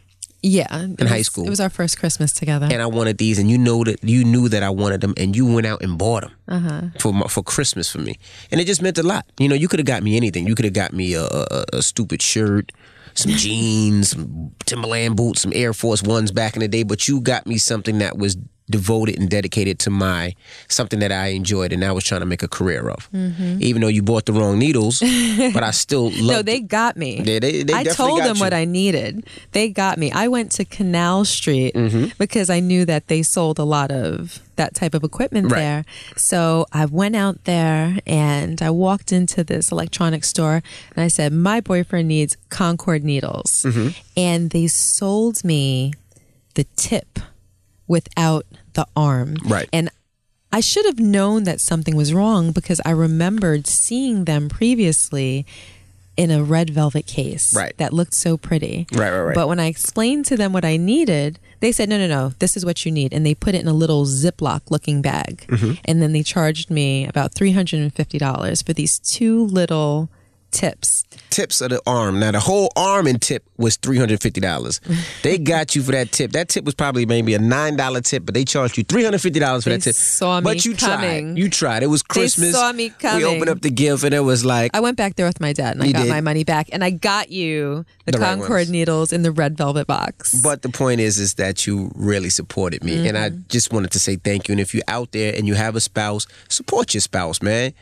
[0.46, 0.82] yeah.
[0.98, 1.46] In high school.
[1.46, 2.68] It was our first Christmas together.
[2.70, 5.34] and I wanted these, and you know that you knew that I wanted them, and
[5.34, 6.80] you went out and bought them Uh-huh.
[7.00, 8.18] for my, for Christmas for me,
[8.50, 9.24] and it just meant a lot.
[9.38, 10.46] You know, you could have got me anything.
[10.46, 12.72] You could have got me a, a, a stupid shirt,
[13.14, 17.20] some jeans, some Timberland boots, some Air Force Ones back in the day, but you
[17.22, 18.36] got me something that was
[18.70, 20.34] devoted and dedicated to my
[20.68, 23.08] something that I enjoyed and I was trying to make a career of.
[23.12, 25.00] Even though you bought the wrong needles,
[25.52, 26.14] but I still love.
[26.24, 26.26] Mm-hmm.
[26.28, 27.20] no, they got me.
[27.20, 28.54] They- they- they I told them what.
[28.54, 29.26] I needed.
[29.52, 30.10] They got me.
[30.12, 32.12] I went to Canal Street Mm-hmm.
[32.18, 35.58] because I knew that they sold a lot of that type of equipment Right.
[35.60, 35.84] there.
[36.16, 40.62] So I went out there and I walked into this electronics store
[40.94, 43.64] and I said, My boyfriend needs Concorde needles.
[43.66, 43.88] Mm-hmm.
[44.16, 45.92] And they sold me
[46.54, 47.18] the tip
[47.86, 49.36] without the arm.
[49.44, 49.68] Right.
[49.72, 49.90] And
[50.52, 55.46] I should have known that something was wrong because I remembered seeing them previously
[56.16, 57.76] in a red velvet case Right.
[57.78, 58.86] that looked so pretty.
[58.92, 59.34] Right, right, right.
[59.34, 62.56] But when I explained to them what I needed, they said, no, no, no, this
[62.56, 63.12] is what you need.
[63.12, 65.44] And they put it in a little Ziploc looking bag.
[65.48, 65.72] Mm-hmm.
[65.86, 70.08] And then they charged me about $350 for these two little
[70.54, 71.04] tips.
[71.30, 72.20] tips of the arm.
[72.20, 74.80] Now the whole arm and tip was three hundred fifty dollars.
[75.22, 76.32] they got you for that tip.
[76.32, 79.20] That tip was probably maybe a nine dollar tip, but they charged you three hundred
[79.20, 79.94] fifty dollars for They that tip.
[79.96, 81.34] saw me but you coming.
[81.34, 81.38] tried.
[81.38, 81.82] You tried.
[81.82, 82.52] It was Christmas.
[82.52, 83.24] saw me We coming.
[83.24, 85.74] opened up the gift and it was like I went back there with my dad
[85.74, 86.10] and I got did.
[86.10, 86.68] my money back.
[86.72, 88.70] And I got you the, The Concorde ones.
[88.70, 90.34] needles in the red velvet box.
[90.42, 93.40] But the point is, is that you really supported me, and I Mm-hmm.
[93.48, 94.52] just wanted to say thank you.
[94.52, 97.72] And if you're out there and you have a spouse, support your spouse, man.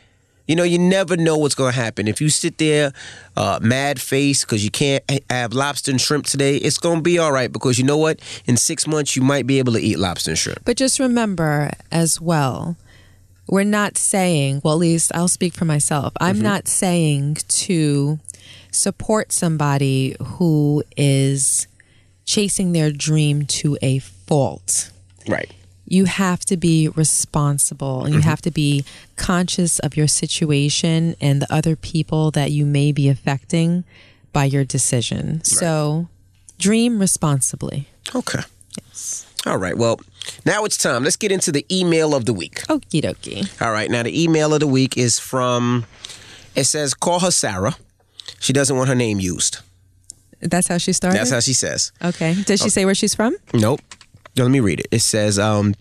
[0.47, 2.07] You know, you never know what's going to happen.
[2.07, 2.91] If you sit there,
[3.37, 7.17] uh, mad face because you can't have lobster and shrimp today, it's going to be
[7.17, 8.19] all right because you know what?
[8.45, 10.59] In six months, you might be able to eat lobster and shrimp.
[10.65, 12.75] But just remember as well,
[13.47, 16.11] we're not saying, well, at least I'll speak for myself.
[16.19, 16.43] I'm Mm-hmm.
[16.43, 18.19] not saying to
[18.71, 21.67] support somebody who is
[22.25, 24.91] chasing their dream to a fault.
[25.27, 25.51] Right.
[25.85, 28.29] You have to be responsible and you mm-hmm.
[28.29, 33.09] have to be conscious of your situation and the other people that you may be
[33.09, 33.83] affecting
[34.31, 35.43] by your decision.
[35.43, 36.07] So
[36.57, 37.87] dream responsibly.
[38.15, 38.41] Okay.
[38.87, 39.27] Yes.
[39.45, 39.77] All right.
[39.77, 39.99] Well,
[40.45, 41.03] now it's time.
[41.03, 42.61] Let's get into the email of the week.
[42.67, 43.61] Okie dokie.
[43.61, 43.89] All right.
[43.91, 45.85] Now, the email of the week is from,
[46.55, 47.75] it says, call her Sarah.
[48.39, 49.59] She doesn't want her name used.
[50.41, 51.19] That's how she started.
[51.19, 51.91] That's how she says.
[52.03, 52.35] Okay.
[52.45, 52.69] Does she oh.
[52.69, 53.35] say where she's from?
[53.53, 53.81] Nope.
[54.35, 54.87] Let me read it.
[54.91, 55.75] It says, um,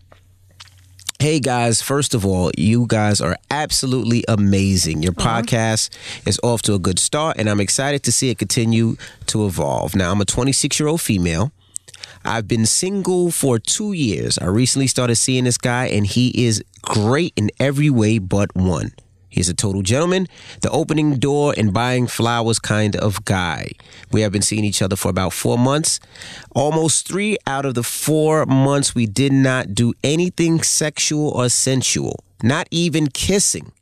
[1.19, 5.05] Hey guys, first of all, you guys are absolutely amazing.
[5.05, 5.91] Your podcast
[6.27, 9.95] is off to a good start, and I'm excited to see it continue to evolve.
[9.95, 11.53] Now, I'm a 26 year old female.
[12.25, 14.37] I've been single for two years.
[14.38, 18.91] I recently started seeing this guy, and he is great in every way but one.
[19.33, 20.27] He's a total gentleman,
[20.61, 23.71] the opening door and buying flowers kind of guy.
[24.11, 26.01] We have been seeing each other for about four months.
[26.55, 32.23] Almost three out of the four months, we did not do anything sexual or sensual,
[32.42, 33.73] not even kissing.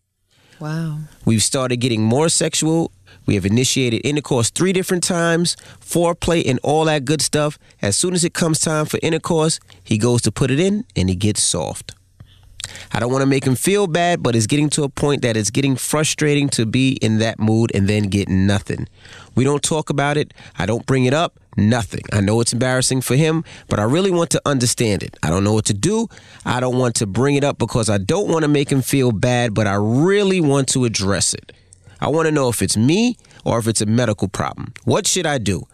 [0.60, 1.00] Wow.
[1.24, 2.92] We've started getting more sexual.
[3.26, 7.58] We have initiated intercourse three different times, foreplay, and all that good stuff.
[7.82, 11.08] As soon as it comes time for intercourse, he goes to put it in and
[11.08, 11.96] he gets soft.
[12.92, 15.36] I don't want to make him feel bad, but it's getting to a point that
[15.36, 18.88] it's getting frustrating to be in that mood and then get nothing.
[19.34, 20.34] We don't talk about it.
[20.58, 21.38] I don't bring it up.
[21.56, 22.02] Nothing.
[22.12, 25.16] I know it's embarrassing for him, but I really want to understand it.
[25.22, 26.08] I don't know what to do.
[26.44, 29.12] I don't want to bring it up because I don't want to make him feel
[29.12, 31.52] bad, but I really want to address it.
[32.00, 34.72] I want to know if it's me or if it's a medical problem.
[34.84, 35.66] What should I do?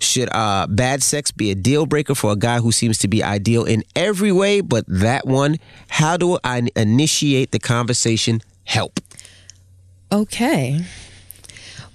[0.00, 3.22] Should uh, bad sex be a deal breaker for a guy who seems to be
[3.22, 5.56] ideal in every way, but that one?
[5.88, 8.40] How do I initiate the conversation?
[8.64, 9.00] Help.
[10.12, 10.84] Okay.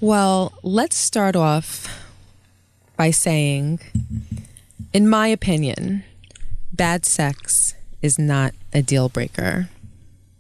[0.02, 1.88] Well, let's start off
[2.98, 3.80] by saying,
[4.92, 6.04] in my opinion,
[6.74, 9.70] bad sex is not a deal breaker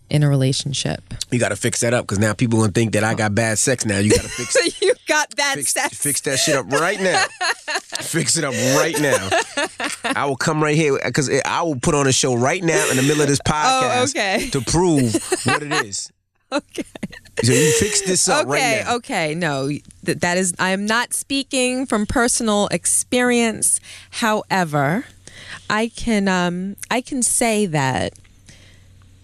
[0.09, 1.01] in a relationship.
[1.31, 3.57] You got to fix that up because now people gonna think that I got bad
[3.57, 3.85] sex.
[3.85, 4.55] Now you got to fix.
[4.81, 5.97] You got bad Fix, sex.
[5.97, 7.23] fix that shit up right now.
[8.01, 9.29] fix it up right now.
[10.03, 12.97] I will come right here because I will put on a show right now in
[12.97, 14.49] the middle of this podcast Oh, okay.
[14.51, 15.13] to prove
[15.45, 16.09] what it is.
[16.53, 16.83] Okay.
[17.43, 18.95] So you fix this up okay, right now.
[18.97, 19.33] okay.
[19.33, 23.79] No, th- that is, I am not speaking from personal experience.
[24.11, 25.05] However,
[25.67, 28.13] I can, um, I can say that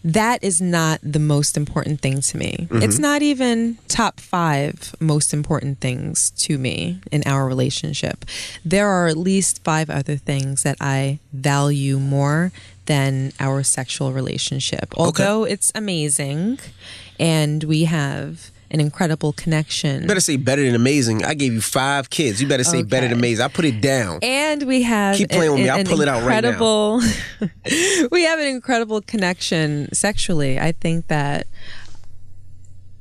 [0.04, 2.68] that is not the most important thing to me.
[2.70, 2.82] Mm-hmm.
[2.84, 8.26] It's not even top five most important things to me in our relationship.
[8.64, 12.52] There are at least five other things that I value more
[12.86, 14.94] than our sexual relationship.
[14.98, 16.60] Although it's amazing
[17.20, 20.02] and we have an incredible connection.
[20.04, 21.26] You better say better than amazing.
[21.26, 22.42] I gave you five kids.
[22.42, 23.20] You better say better than Okay.
[23.20, 23.46] amazing.
[23.46, 24.20] I put it down.
[24.22, 25.70] and we have Keep playing with me.
[25.70, 27.00] I'll pull it out right now.
[28.12, 30.60] we have an incredible connection sexually.
[30.60, 31.48] I think that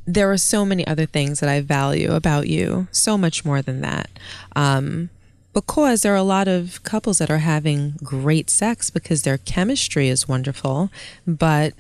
[0.07, 3.83] there are so many other things that I value about you, so much more than
[3.83, 4.09] that.
[4.57, 5.11] Um,
[5.53, 10.09] because there are a lot of couples that are having great sex because their chemistry
[10.09, 10.91] is wonderful,
[11.27, 11.75] but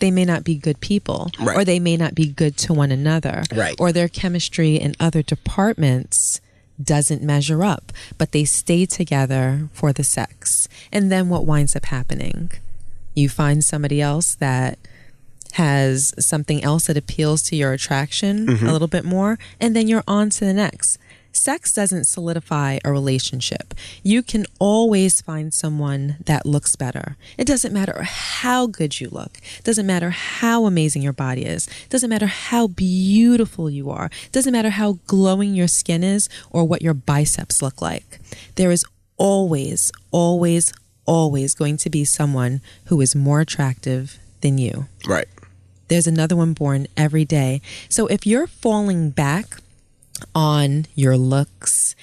[0.00, 1.56] they may not be good people Right.
[1.56, 3.74] or they may not be good to one another Right.
[3.78, 6.40] or their chemistry in other departments
[6.82, 11.84] doesn't measure up but they stay together for the sex and then what winds up
[11.86, 12.50] happening
[13.14, 14.78] you find somebody else that
[15.52, 18.66] has something else that appeals to your attraction mm-hmm.
[18.66, 20.98] a little bit more, and then you're on to the next.
[21.34, 23.74] Sex doesn't solidify a relationship.
[24.02, 27.16] You can always find someone that looks better.
[27.36, 29.38] It doesn't matter how good you look.
[29.58, 31.66] It doesn't matter how amazing your body is.
[31.66, 34.06] It doesn't matter how beautiful you are.
[34.06, 38.20] It doesn't matter how glowing your skin is or what your biceps look like.
[38.54, 38.84] There is
[39.16, 40.72] always, always,
[41.04, 45.26] always going to be someone who is more attractive than you Right.
[45.88, 47.60] there's another one born every day.
[47.88, 49.56] So if you're falling back
[50.34, 51.94] on your looks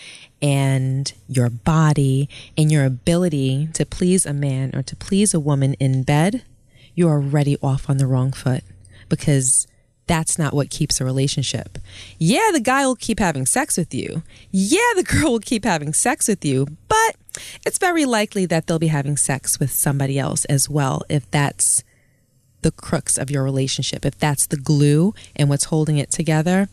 [0.41, 5.75] and your body and your ability to please a man or to please a woman
[5.75, 6.43] in bed,
[6.95, 8.63] you are already off on the wrong foot
[9.07, 9.67] because
[10.07, 11.77] that's not what keeps a relationship.
[12.17, 14.23] Yeah, the guy will keep having sex with you.
[14.51, 17.15] Yeah, the girl will keep having sex with you, but
[17.65, 21.83] it's very likely that they'll be having sex with somebody else as well if that's
[22.61, 26.67] the crux of your relationship, if that's the glue and what's holding it together,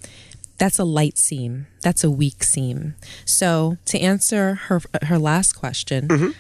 [0.59, 1.67] that's a light seam.
[1.83, 2.95] That's a weak seam.
[3.25, 6.31] So, to answer her her last question, mm-hmm.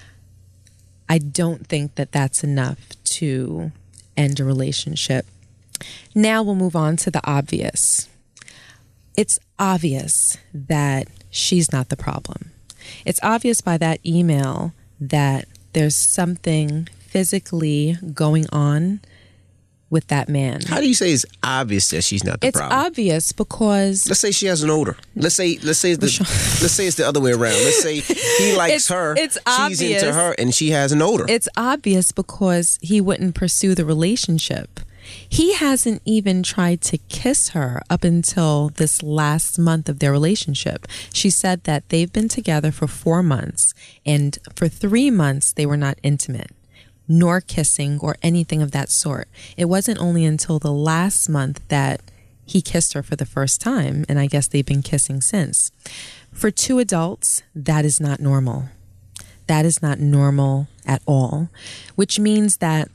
[1.09, 3.73] I don't think that that's enough to
[4.17, 5.27] end a relationship.
[6.15, 8.09] Now we'll move on to the obvious.
[9.17, 12.53] It's obvious that she's not the problem.
[13.05, 19.01] It's obvious by that email that there's something physically going on
[19.91, 20.61] with that man.
[20.63, 22.79] How do you say it's obvious that she's not the It's problem?
[22.79, 24.97] It's obvious because Let's say she has an odor.
[25.17, 26.25] Let's say let's say it's the,
[26.63, 27.55] let's say it's the other way around.
[27.55, 31.25] Let's say he likes It's- her, it's she's into her, and she has an odor.
[31.29, 34.81] it's obvious because he wouldn't pursue the relationship
[35.29, 40.87] He hasn't even tried to kiss her up until this last month of their relationship.
[41.15, 43.73] She said that they've been together for four months,
[44.05, 46.51] and for three months, they were not intimate
[47.09, 49.29] nor kissing or anything of that sort.
[49.57, 52.01] It wasn't only until the last month that
[52.45, 55.71] he kissed her for the first time, and I guess they've been kissing since.
[56.33, 58.69] For two adults, that is not normal.
[59.47, 61.49] That is not normal at all,
[61.95, 62.89] which means that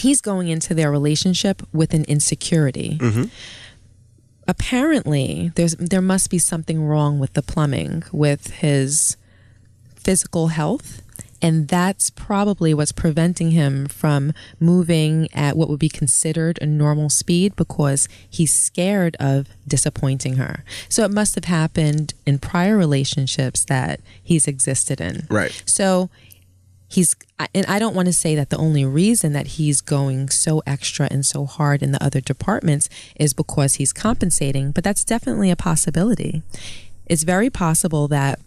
[0.00, 2.98] he's going into their relationship with an insecurity.
[2.98, 3.24] Mm-hmm.
[4.48, 9.16] Apparently, there's there must be something wrong with the plumbing, with his
[9.94, 11.01] physical health,
[11.42, 17.10] and that's probably what's preventing him from moving at what would be considered a normal
[17.10, 20.64] speed because he's scared of disappointing her.
[20.88, 25.26] So it must have happened in prior relationships that he's existed in.
[25.28, 25.62] Right.
[25.66, 26.08] So
[26.88, 27.16] he's
[27.54, 31.08] and I don't want to say that the only reason that he's going so extra
[31.10, 35.56] and so hard in the other departments is because he's compensating, but that's definitely a
[35.56, 36.42] possibility.
[37.06, 38.38] It's very possible that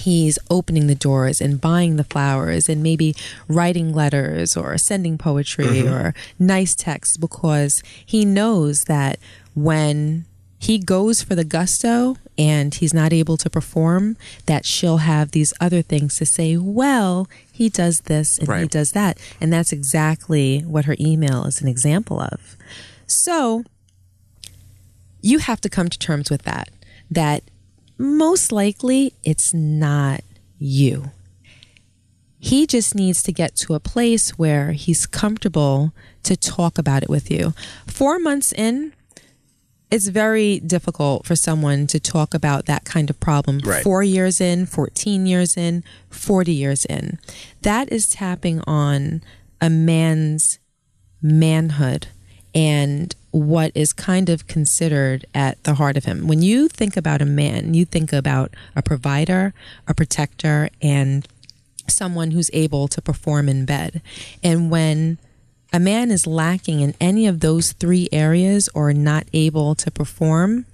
[0.00, 3.14] he's opening the doors and buying the flowers and maybe
[3.48, 5.92] writing letters or sending poetry mm-hmm.
[5.92, 9.18] or nice texts because he knows that
[9.54, 10.24] when
[10.58, 14.16] he goes for the gusto and he's not able to perform
[14.46, 18.62] that she'll have these other things to say well he does this and right.
[18.62, 22.56] he does that and that's exactly what her email is an example of
[23.06, 23.62] so
[25.20, 26.70] you have to come to terms with that
[27.10, 27.42] that
[27.98, 30.22] most likely it's not
[30.58, 31.10] you.
[32.38, 37.08] He just needs to get to a place where he's comfortable to talk about it
[37.08, 37.54] with you.
[37.86, 38.92] Four months in,
[39.90, 43.60] it's very difficult for someone to talk about that kind of problem.
[43.64, 43.82] Right.
[43.82, 47.18] Four years in, 14 years in, 40 years in.
[47.62, 49.22] That is tapping on
[49.60, 50.58] a man's
[51.22, 52.08] manhood
[52.54, 56.28] and what is kind of considered at the heart of him.
[56.28, 59.52] When you think about a man, you think about a provider,
[59.88, 61.26] a protector, and
[61.88, 64.00] someone who's able to perform in bed.
[64.44, 65.18] And when
[65.72, 70.66] a man is lacking in any of those three areas or not able to perform,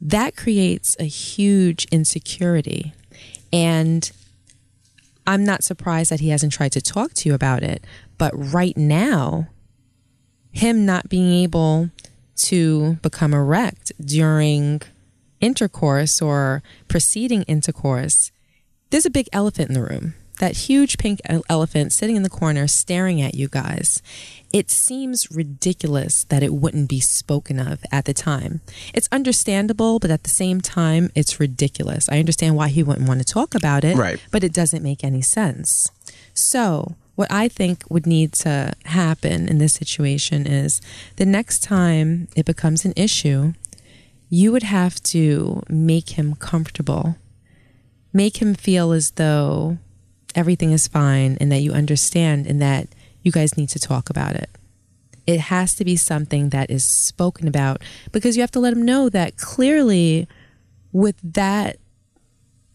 [0.00, 2.94] that creates a huge insecurity.
[3.52, 4.10] And
[5.26, 7.84] I'm not surprised that he hasn't tried to talk to you about it.
[8.16, 9.48] But right now,
[10.54, 11.90] him not being able
[12.36, 14.80] to become erect during
[15.40, 18.32] intercourse or preceding intercourse,
[18.90, 20.14] there's a big elephant in the room.
[20.40, 24.02] That huge pink elephant sitting in the corner staring at you guys.
[24.52, 28.60] It seems ridiculous that it wouldn't be spoken of at the time.
[28.92, 32.08] It's understandable, but at the same time, it's ridiculous.
[32.08, 34.20] I understand why he wouldn't want to talk about it, right.
[34.32, 35.88] but it doesn't make any sense.
[36.34, 40.80] So, what I think would need to happen in this situation is
[41.16, 43.52] the next time it becomes an issue,
[44.28, 47.16] you would have to make him comfortable,
[48.12, 49.78] make him feel as though
[50.34, 52.88] everything is fine and that you understand and that
[53.22, 54.50] you guys need to talk about it.
[55.26, 57.80] It has to be something that is spoken about
[58.12, 60.28] because you have to let him know that clearly,
[60.92, 61.78] with that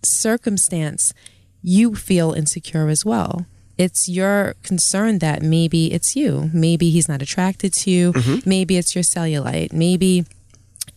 [0.01, 1.13] circumstance,
[1.61, 3.45] you feel insecure as well
[3.79, 6.51] it's your concern that maybe it's you.
[6.53, 8.11] Maybe he's not attracted to you.
[8.11, 8.47] Mm-hmm.
[8.47, 9.71] Maybe it's your cellulite.
[9.71, 10.25] Maybe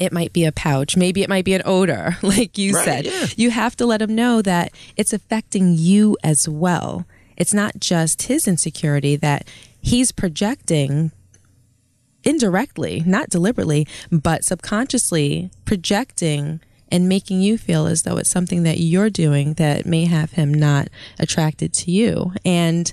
[0.01, 0.97] it might be a pouch.
[0.97, 3.07] Maybe it might be an odor, like you right, said.
[3.07, 3.27] Yeah.
[3.37, 7.07] You have to let him know that it's affecting you as well.
[7.37, 9.47] It's not just his insecurity that
[9.81, 11.13] he's projecting
[12.25, 16.61] indirectly, not deliberately, but subconsciously projecting
[16.93, 20.53] and making you feel as though it's something that you're doing that may have him
[20.53, 20.89] not
[21.19, 22.33] attracted to you.
[22.45, 22.93] And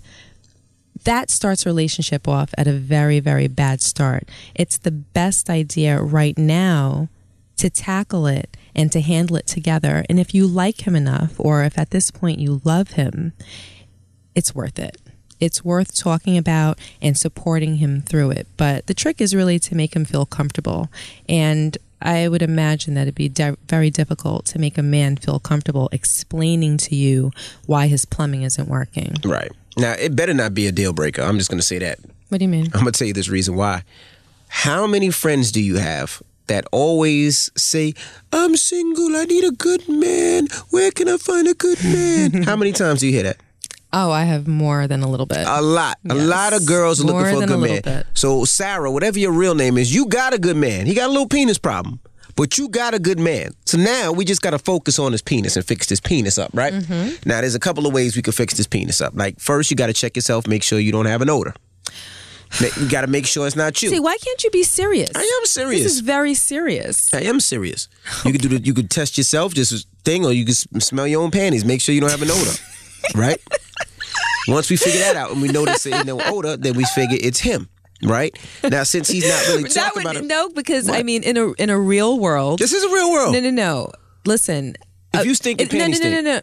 [1.03, 4.27] that starts relationship off at a very, very bad start.
[4.55, 7.09] It's the best idea right now
[7.57, 10.05] to tackle it and to handle it together.
[10.09, 13.33] And if you like him enough, or if at this point you love him,
[14.33, 14.97] it's worth it.
[15.41, 18.47] It's worth talking about and supporting him through it.
[18.55, 20.89] But the trick is really to make him feel comfortable.
[21.27, 25.39] And I would imagine that it'd be de- very difficult to make a man feel
[25.39, 27.31] comfortable explaining to you
[27.65, 29.15] why his plumbing isn't working.
[29.23, 29.51] Right.
[29.77, 31.21] Now, it better not be a deal breaker.
[31.21, 31.99] I'm just going to say that.
[32.29, 32.65] What do you mean?
[32.65, 33.83] I'm going to tell you this reason why.
[34.47, 37.93] How many friends do you have that always say,
[38.33, 40.47] I'm single, I need a good man.
[40.71, 42.43] Where can I find a good man?
[42.43, 43.37] How many times do you hear that?
[43.91, 45.45] Oh, I have more than a little bit.
[45.47, 45.97] A lot.
[46.03, 46.17] Yes.
[46.17, 47.81] A lot of girls are more looking for a good a man.
[47.81, 48.05] Bit.
[48.13, 50.85] So, Sarah, whatever your real name is, you got a good man.
[50.85, 51.99] He got a little penis problem.
[52.35, 53.51] But you got a good man.
[53.65, 56.51] So now we just got to focus on his penis and fix this penis up,
[56.53, 56.71] right?
[56.71, 57.27] Mm-hmm.
[57.27, 59.13] Now, there's a couple of ways we could fix this penis up.
[59.13, 61.53] Like, first, you got to check yourself, make sure you don't have an odor.
[62.61, 63.89] You got to make sure it's not you.
[63.89, 65.11] See, why can't you be serious?
[65.15, 65.83] I am serious.
[65.83, 67.13] This is very serious.
[67.13, 67.89] I am serious.
[68.25, 71.21] You could do the, you could test yourself, just thing, or you could smell your
[71.21, 71.63] own panties.
[71.63, 72.51] Make sure you don't have an odor,
[73.15, 73.39] right?
[74.47, 77.17] Once we figure that out and we notice it ain't no odor, then we figure
[77.21, 77.69] it's him,
[78.03, 78.37] right?
[78.63, 81.51] Now, since he's not really talking would about it, no, because I mean, in a
[81.53, 83.33] in a real world, this is a real world.
[83.33, 83.91] no, no, no.
[84.25, 84.75] Listen,
[85.13, 86.41] If uh, you stink, your no, no, no, no, no.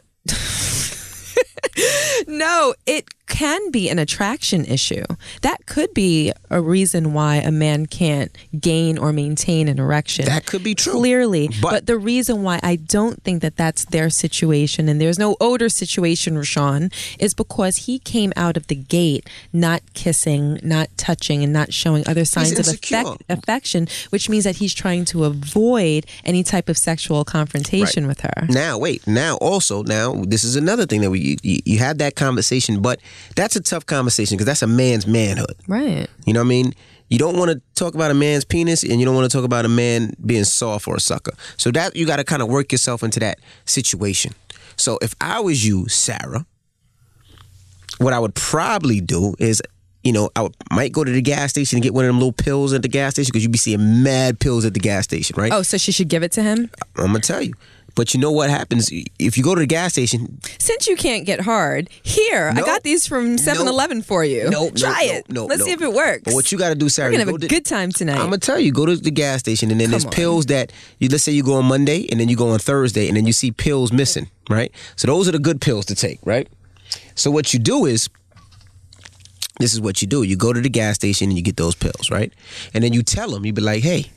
[2.28, 5.04] no, it can be an attraction issue.
[5.42, 10.24] That could be a reason why a man can't gain or maintain an erection.
[10.26, 10.92] That could be true.
[10.92, 11.48] Clearly.
[11.60, 15.36] But- But, the reason why I don't think that that's their situation and there's no
[15.40, 21.42] odor situation, RaaShaun, is because he came out of the gate not kissing, not touching,
[21.44, 26.06] and not showing other signs of affect, affection, which means that he's trying to avoid
[26.24, 28.46] any type of sexual confrontation with her.
[28.48, 29.06] Now, wait.
[29.06, 33.00] Now, also, now this is another thing that we you, you had that conversation, but
[33.34, 35.54] that's a tough conversation because that's a man's manhood.
[35.66, 36.06] Right.
[36.24, 36.74] You know what I mean?
[37.08, 39.44] You don't want to talk about a man's penis, and you don't want to talk
[39.44, 41.32] about a man being soft or a sucker.
[41.56, 44.32] So that you got to kind of work yourself into that situation.
[44.76, 46.44] So if I was you, Sarah,
[47.98, 49.62] what I would probably do is,
[50.02, 52.18] you know, I would, might go to the gas station and get one of them
[52.18, 55.04] little pills at the gas station because you be seeing mad pills at the gas
[55.04, 55.52] station, right?
[55.52, 56.70] Oh, so she should give it to him?
[56.96, 57.54] I'm gonna tell you.
[57.96, 60.38] But you know what happens if you go to the gas station?
[60.58, 64.50] Since you can't get hard, here, I got these from 7 Eleven for you.
[64.50, 65.32] No, no, Try no, it.
[65.32, 66.22] no, Let's see if it works.
[66.26, 67.08] But what you got to do, Sarah?
[67.10, 68.18] We're to have a to- good time tonight.
[68.18, 70.10] I'm gonna tell you, go to the gas station, and then there's on.
[70.12, 71.08] pills that you.
[71.08, 73.32] Let's say you go on Monday, and then you go on Thursday, and then you
[73.32, 74.70] see pills missing, right?
[74.96, 76.48] So those are the good pills to take, right?
[77.14, 78.10] So what you do is,
[79.58, 81.74] this is what you do: you go to the gas station and you get those
[81.74, 82.30] pills, right?
[82.74, 84.10] And then you tell them, you be like, "Hey,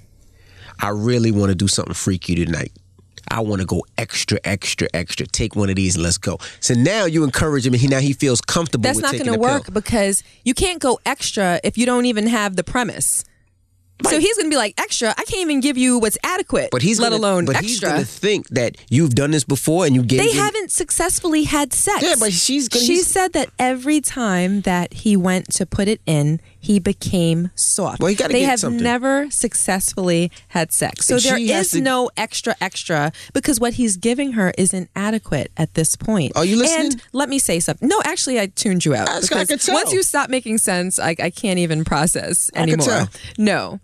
[0.82, 2.74] I really want to do something freaky tonight."
[3.32, 5.26] I want to go extra, extra, extra.
[5.28, 6.40] Take one of these and let's go.
[6.60, 8.84] So now you encourage him, and he now he feels comfortable.
[8.84, 9.42] That's with not going to the pill.
[9.42, 13.24] work because you can't go extra if you don't even have the premise.
[14.08, 16.82] So he's going to be like, extra, I can't even give you what's adequate, But
[16.82, 17.90] he's let gonna, alone but he's extra.
[17.90, 20.20] gonna think that you've done this before and you gave.
[20.20, 22.02] they him- haven't successfully had sex.
[22.02, 26.00] Yeah, but she's gonna- She said that every time that he went to put it
[26.06, 27.99] in, he became soft.
[28.01, 28.84] Well, he gotta they have something.
[28.84, 31.05] never successfully had sex.
[31.05, 35.51] So And there has to- no extra extra because what he's giving her is inadequate
[35.57, 36.34] at this point.
[36.36, 36.93] Are you listening?
[36.93, 37.88] And let me say something.
[37.88, 39.10] No, actually I tuned you out.
[39.10, 43.07] I because once you stop making sense, I, I can't even process anymore.
[43.38, 43.80] No.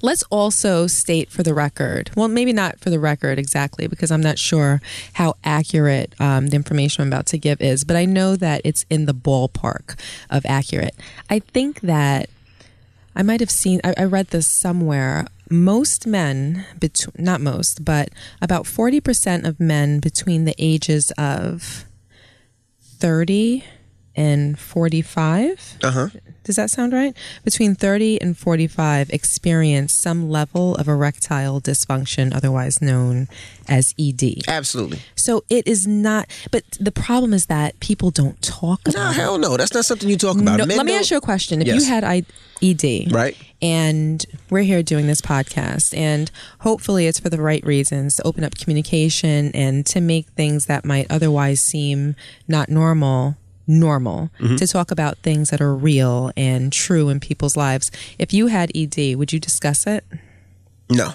[0.00, 4.20] Let's also state for the record, well, maybe not for the record exactly, because I'm
[4.20, 4.80] not sure
[5.14, 8.86] how accurate um, the information I'm about to give is, but I know that it's
[8.88, 9.98] in the ballpark
[10.30, 10.94] of accurate.
[11.28, 12.30] I think that
[13.16, 15.26] I might have seen, I, I read this somewhere.
[15.50, 21.86] Most men, between, not most, but about 40% of men between the ages of
[22.80, 23.64] 30
[24.18, 26.08] and 45 Uh huh.
[26.44, 27.14] does that sound right?
[27.44, 33.28] Between 30 and 45 experience some level of erectile dysfunction, otherwise known
[33.68, 34.42] as ED.
[34.48, 34.98] Absolutely.
[35.14, 39.16] So it is not, but the problem is that people don't talk about it.
[39.16, 39.56] hell no.
[39.56, 40.58] That's not something you talk about.
[40.58, 41.60] No, let me ask you a question.
[41.60, 41.82] If Yes.
[41.82, 42.02] you had
[42.60, 43.36] ED, Right.
[43.62, 48.42] and we're here doing this podcast, and hopefully it's for the right reasons to open
[48.42, 52.16] up communication and to make things that might otherwise seem
[52.48, 53.36] not normal
[53.68, 54.56] normal Mm-hmm.
[54.56, 58.72] to talk about things that are real and true in people's lives if you had
[58.74, 60.04] ed would you discuss it
[60.90, 61.12] No.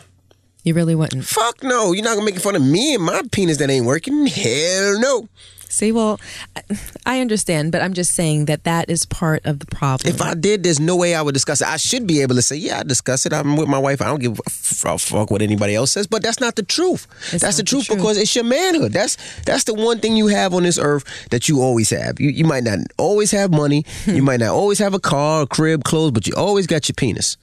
[0.63, 1.91] you really wouldn't Fuck no.
[1.93, 4.27] You're not gonna make fun of me and my penis that ain't working.
[4.27, 5.27] Hell no.
[5.73, 6.19] See well
[7.05, 10.33] I- understand but i'm just saying that that is part of the problem If I
[10.33, 11.67] did, there's no way I would discuss it.
[11.67, 13.33] I should be able to say, yeah, I discuss it.
[13.33, 14.01] I'm with my wife.
[14.01, 16.07] I don't give a fuck what anybody else says.
[16.07, 17.07] But that's not the truth.
[17.31, 17.97] It's that's the not the truth truth.
[17.97, 18.91] because it's your manhood.
[18.93, 22.19] That's that's the one thing you have on this earth that you always have.
[22.19, 23.85] You you might not always have money.
[24.05, 26.95] you might not always have a car, a crib, clothes, but you always got your
[26.95, 27.37] penis.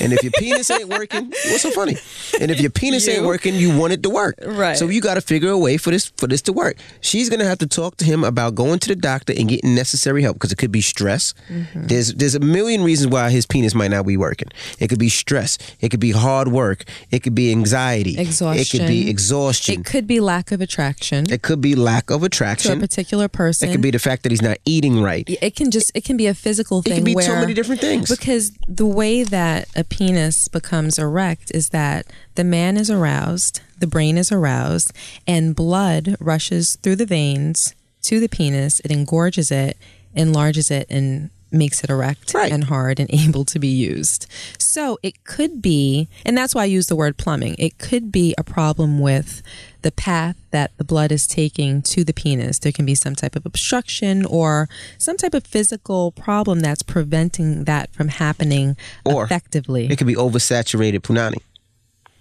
[0.00, 1.96] And if your penis ain't working, what's so funny?
[2.40, 4.36] And if your penis ain't working, you want it to work.
[4.44, 4.76] Right.
[4.76, 6.76] So you got to figure a way for this for this to work.
[7.00, 10.22] She's gonna have to talk to him about going to the doctor and getting necessary
[10.22, 11.34] help because it could be stress.
[11.48, 11.86] Mm-hmm.
[11.86, 14.48] There's there's a million reasons why his penis might not be working.
[14.78, 15.58] It could be stress.
[15.80, 16.84] It could be hard work.
[17.10, 18.18] It could be anxiety.
[18.18, 18.60] Exhaustion.
[18.60, 19.80] It could be exhaustion.
[19.80, 23.28] it could be lack of attraction It could be lack of attraction to a particular
[23.28, 25.28] person It could be the fact that he's not eating right.
[25.28, 26.92] it can just it can be a physical thing.
[26.92, 28.10] It can be where so many different things.
[28.10, 33.86] because the way that a penis becomes erect is that the man is aroused the
[33.86, 34.92] brain is aroused
[35.26, 39.76] and blood rushes through the veins to the penis it engorges it
[40.14, 42.50] enlarges it and makes it erect Right.
[42.52, 44.26] and hard and able to be used.
[44.58, 48.34] So it could be, and that's why I use the word plumbing, it could be
[48.36, 49.40] a problem with
[49.82, 52.58] the path that the blood is taking to the penis.
[52.58, 54.68] There can be some type of obstruction or
[54.98, 59.86] some type of physical problem that's preventing that from happening Or effectively.
[59.88, 61.38] It could be oversaturated punani.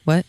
[0.06, 0.26] What?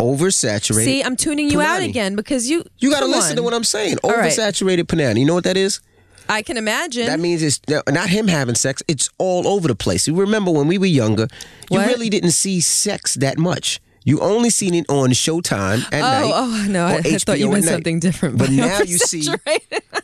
[0.00, 0.84] Oversaturated.
[0.84, 3.36] See, I'm tuning you out again because you You got to listen on.
[3.36, 3.98] to what I'm saying.
[4.02, 4.30] All right.
[4.32, 5.20] Oversaturated punani.
[5.20, 5.80] You know what that is?
[6.28, 7.06] I can imagine.
[7.06, 8.82] That means it's not him having sex.
[8.86, 10.06] It's all over the place.
[10.06, 11.26] You remember when we were younger,
[11.70, 11.86] you What?
[11.88, 13.80] really didn't see sex that much.
[14.04, 16.32] You only seen it on Showtime at Oh, night.
[16.34, 16.86] oh no!
[16.86, 18.38] I, I thought you meant something different.
[18.38, 19.22] But now you see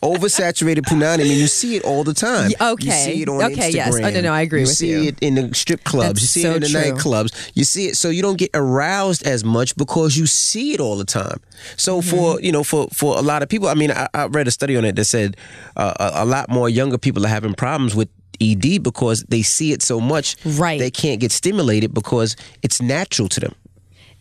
[0.03, 0.80] oversaturated.
[0.82, 1.20] punani.
[1.20, 2.51] I mean, you see it all the time.
[2.61, 2.84] Okay.
[2.86, 3.95] You see it on Okay, yes.
[3.95, 4.12] Oh, Instagram.
[4.14, 5.01] no, no, I agree you with see you.
[5.03, 6.20] See it in the strip clubs.
[6.20, 6.80] That's you see so it in the true.
[6.92, 7.51] nightclubs.
[7.55, 10.97] You see it, so you don't get aroused as much because you see it all
[10.97, 11.40] the time.
[11.76, 12.11] So Mm-hmm.
[12.11, 14.51] for you know, for for a lot of people, I mean, I, I read a
[14.51, 15.36] study on it that said
[15.76, 18.09] uh, a, a lot more younger people are having problems with.
[18.40, 20.80] ED because they see it so much, Right.
[20.80, 22.34] They can't get stimulated because
[22.64, 23.55] it's natural to them.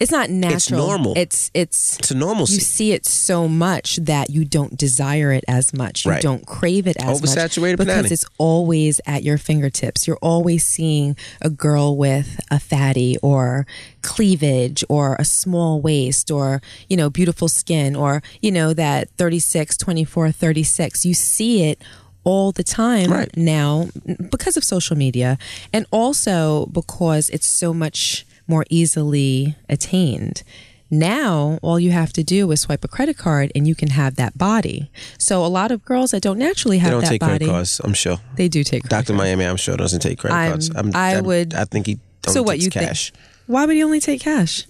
[0.03, 0.55] It's not natural.
[0.55, 1.13] It's normal.
[1.15, 2.53] It's it's It's a normalcy.
[2.55, 6.05] you see it so much that you don't desire it as much.
[6.05, 6.21] You Right.
[6.21, 8.13] don't crave it as Oversaturated much because banana.
[8.13, 10.05] it's always at your fingertips.
[10.07, 13.65] You're always seeing a girl with a fatty or
[14.01, 19.77] cleavage or a small waist or, you know, beautiful skin or, you know, that 36,
[19.77, 21.05] 24, 36.
[21.05, 21.81] You see it
[22.25, 23.35] all the time Right.
[23.35, 23.89] now
[24.31, 25.37] because of social media
[25.73, 30.43] and also because it's so much more easily attained.
[30.91, 34.15] Now, all you have to do is swipe a credit card and you can have
[34.17, 34.91] that body.
[35.17, 37.47] So, a lot of girls that don't naturally have They don't that take body, credit
[37.51, 37.81] cards.
[37.83, 38.17] I'm sure.
[38.35, 40.69] they do take credit Doctor Miami, I'm sure doesn't take credit I'm- cards.
[40.75, 41.99] I'm, I would- I think he.
[42.27, 43.11] Only So, what takes you cash.
[43.11, 43.23] think?
[43.47, 44.67] Why would he only take cash?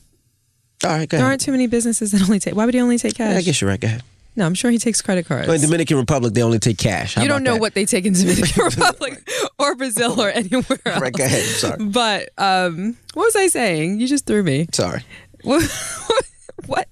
[0.86, 2.55] All right, go There aren't too many businesses that only take.
[2.55, 3.38] Why would he only take Yeah, cash?
[3.38, 3.80] I guess you're right.
[3.80, 4.03] Go ahead.
[4.36, 5.47] No, I'm sure he takes credit cards.
[5.47, 7.15] Well, in Dominican Republic, they only take cash.
[7.15, 7.61] How you don't know that?
[7.61, 9.27] what they take in Dominican Republic
[9.59, 11.01] or Brazil or anywhere else.
[11.01, 11.41] Right, go ahead.
[11.41, 11.86] I'm sorry.
[11.86, 13.99] But um, what was I saying?
[13.99, 14.67] You just threw me.
[14.71, 15.03] Sorry.
[15.43, 16.88] what?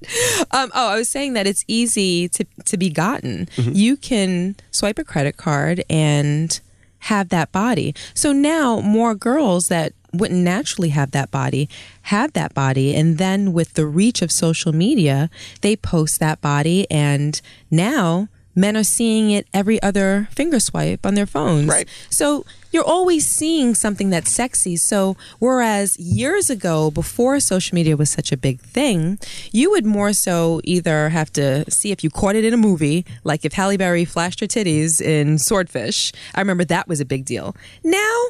[0.52, 3.48] Um, oh, I was saying that it's easy to to be gotten.
[3.56, 6.60] You can swipe a credit card and
[7.00, 7.96] have that body.
[8.14, 11.70] So now more girls that wouldn't naturally have that body
[12.04, 15.30] have that body and then with the reach of social media
[15.62, 21.16] they post that body and now men are seeing it every other finger swipe on
[21.16, 21.88] their phones Right.
[22.10, 24.78] so you're always seeing something that's sexy.
[24.78, 29.20] So whereas years ago, before social media was such a big thing,
[29.52, 33.06] you would more so either have to see if you caught it in a movie,
[33.26, 36.14] like if Halle Berry flashed her titties in Swordfish.
[36.34, 37.58] I remember that was a big deal.
[37.84, 38.28] Now.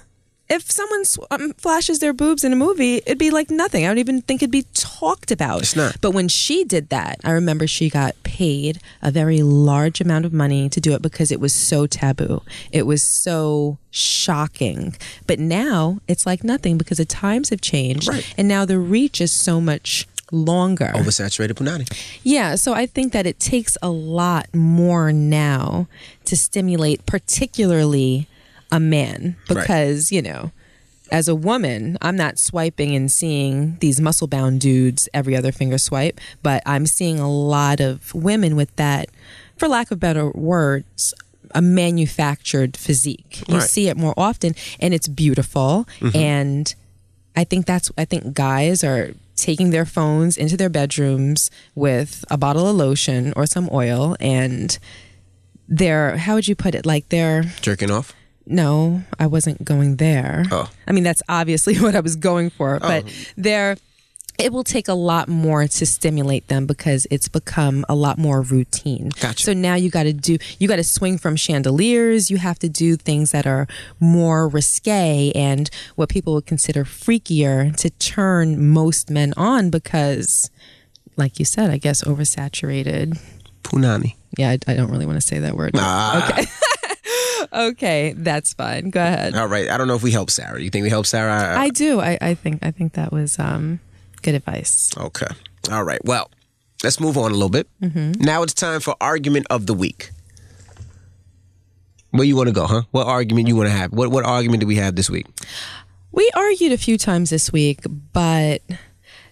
[0.52, 3.86] If someone sw- um, flashes their boobs in a movie, it'd be like nothing.
[3.86, 5.62] I don't even think it'd be talked about.
[5.62, 5.96] It's not.
[6.02, 10.34] But when she did that, I remember she got paid a very large amount of
[10.34, 12.42] money to do it because it was so taboo.
[12.72, 14.98] It was so shocking.
[15.26, 18.10] But now it's like nothing because the times have changed.
[18.10, 18.34] Right.
[18.38, 20.92] And now the reach is so much longer.
[20.96, 21.90] Oversaturated punani.
[22.24, 25.88] Yeah, so I think that it takes a lot more now
[26.26, 28.28] to stimulate, particularly
[28.72, 29.60] a man, Right.
[29.62, 30.52] because, you know,
[31.12, 35.78] as a woman, I'm not swiping and seeing these muscle bound dudes every other finger
[35.78, 39.10] swipe, but I'm seeing a lot of women with that,
[39.58, 41.14] for lack of better words,
[41.54, 43.44] a manufactured physique.
[43.50, 43.70] You Right.
[43.70, 45.86] see it more often, and it's beautiful.
[46.00, 46.16] Mm-hmm.
[46.18, 46.76] And
[47.36, 52.38] I think that's I think guys are taking their phones into their bedrooms with a
[52.38, 54.78] bottle of lotion or some oil and
[55.68, 58.14] they're how would you put it like they're Jerking off.
[58.52, 60.70] No I wasn't going there Oh.
[60.88, 63.06] I mean that's obviously what I was going for but
[63.38, 63.78] they're
[64.42, 68.42] it will take a lot more to stimulate them because it's become a lot more
[68.42, 69.12] routine.
[69.20, 69.44] Gotcha.
[69.44, 72.32] So now you got to do, you got to swing from chandeliers.
[72.32, 73.68] You have to do things that are
[74.00, 80.50] more risque and what people would consider freakier to turn most men on because,
[81.18, 83.20] like you said, I guess oversaturated.
[83.64, 84.16] Punani.
[84.38, 85.72] Yeah, I, I don't really want to say that word.
[85.76, 86.32] Ah.
[86.32, 86.46] Okay.
[87.54, 88.90] okay, that's fine.
[88.90, 89.36] Go ahead.
[89.36, 89.70] All right.
[89.70, 90.62] I don't know if we help Sarah.
[90.62, 91.34] You think we help Sarah?
[91.58, 92.00] I- I do.
[92.00, 93.80] I, I think I think that was um,
[94.22, 94.92] good advice.
[94.98, 95.28] Okay.
[95.72, 96.04] All right.
[96.06, 96.30] Well,
[96.84, 97.68] let's move on a little bit.
[97.82, 98.24] Mm-hmm.
[98.24, 100.12] Now it's time for argument of the week.
[102.12, 102.82] Where you want to go, huh?
[102.92, 103.94] What argument you want to have?
[103.94, 105.28] What what argument do we have this week?
[106.12, 107.80] We argued a few times this week,
[108.12, 108.62] but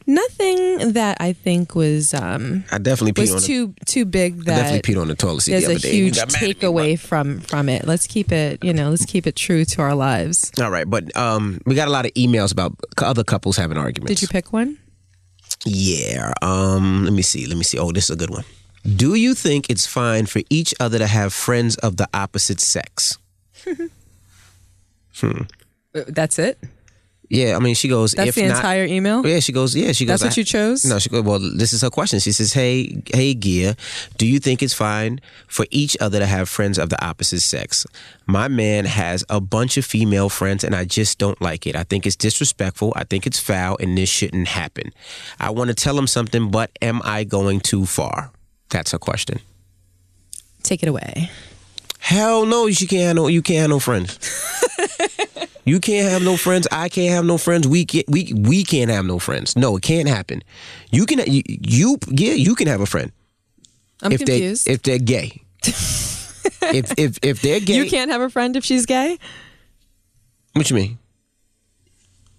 [0.09, 4.41] nothing that I think was um, I definitely peed on was the, too too big
[4.41, 5.95] I that definitely peed on the toilet seat there's the a other day.
[5.95, 7.85] You huge got mad at me, takeaway from from it.
[7.85, 10.51] Let's keep it, you know, let's keep it true to our lives.
[10.59, 14.19] All right, but um, we got a lot of emails about other couples having arguments.
[14.19, 14.77] Did you pick one?
[15.65, 16.33] Yeah.
[16.41, 17.03] Um.
[17.05, 17.45] Let me see.
[17.45, 17.77] Let me see.
[17.77, 18.43] Oh, this is a good one.
[18.83, 23.17] Do you think it's fine for each other to have friends of the opposite sex?
[25.15, 25.41] hmm.
[25.93, 26.59] That's it.
[27.29, 28.13] Yeah, I mean, she goes.
[28.13, 29.25] That's if the not, entire email.
[29.25, 29.75] Yeah, she goes.
[29.75, 30.19] Yeah, she goes.
[30.19, 30.83] That's what you chose.
[30.83, 31.23] No, she goes.
[31.23, 32.19] Well, this is her question.
[32.19, 33.75] She says, "Hey, hey, Gia,
[34.17, 37.85] do you think it's fine for each other to have friends of the opposite sex?
[38.25, 41.75] My man has a bunch of female friends, and I just don't like it.
[41.75, 42.93] I think it's disrespectful.
[42.95, 44.91] I think it's foul, and this shouldn't happen.
[45.39, 48.31] I want to tell him something, but am I going too far?
[48.69, 49.39] That's her question.
[50.63, 51.29] Take it away.
[51.99, 53.27] Hell no, you can't no.
[53.27, 54.17] You can't have no friends.
[55.69, 56.67] you can't have no friends.
[56.71, 57.67] I can't have no friends.
[57.67, 58.07] We can't.
[58.09, 59.55] We we can't have no friends.
[59.55, 60.41] No, it can't happen.
[60.91, 61.19] You can.
[61.31, 62.33] You, you yeah.
[62.33, 63.11] You can have a friend
[64.01, 64.65] I'm if confused.
[64.67, 65.41] they if they're gay.
[65.65, 69.17] if if if they're gay, you can't have a friend if she's gay.
[70.53, 70.97] What you mean?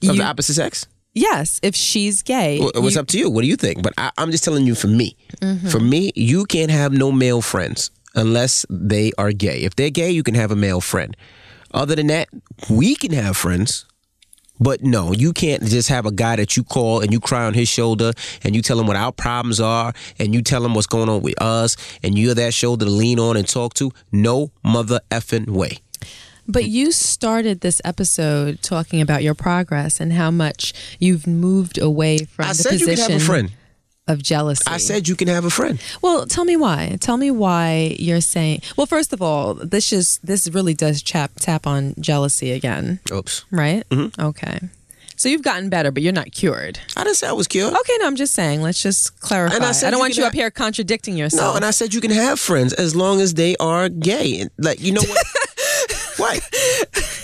[0.03, 0.87] Of You- the opposite sex?
[1.12, 2.61] Yes, if she's gay.
[2.61, 3.28] Well, It's you- up to you.
[3.31, 3.83] What do you think?
[3.83, 4.74] But I, I'm just telling you.
[4.74, 5.68] For me, Mm-hmm.
[5.68, 9.62] for me, you can't have no male friends unless they are gay.
[9.62, 11.16] If they're gay, you can have a male friend.
[11.73, 12.29] Other than that,
[12.68, 13.87] we can have friends.
[14.62, 17.55] But no, you can't just have a guy that you call and you cry on
[17.55, 18.12] his shoulder
[18.45, 21.23] and you tell him what our problems are and you tell him what's going on
[21.23, 23.91] with us and you're that shoulder to lean on and talk to.
[24.12, 25.79] No mother effing way.
[26.47, 32.18] But you started this episode talking about your progress and how much you've moved away
[32.25, 33.53] from I the said you position can have a friend.
[34.11, 34.65] Of jealousy.
[34.67, 35.81] I said you can have a friend.
[36.03, 36.99] Well, tell me why.
[37.01, 38.63] Tell me why you're saying.
[38.77, 43.45] Well, first of all, this is this really does chap tap on jealousy again, Oops.
[43.51, 43.89] right?
[43.89, 44.21] Mm-hmm.
[44.21, 44.61] Okay.
[45.17, 46.79] So you've gotten better, but you're not cured.
[46.97, 47.75] I didn't say I was cured.
[47.75, 48.63] Okay, no, I'm just saying.
[48.63, 49.55] Let's just clarify.
[49.57, 51.53] And I I, don't want you up here contradicting yourself.
[51.53, 54.49] No, and I said you can have friends as long as they are gay.
[54.57, 55.27] Like, you know what?
[56.17, 57.20] what?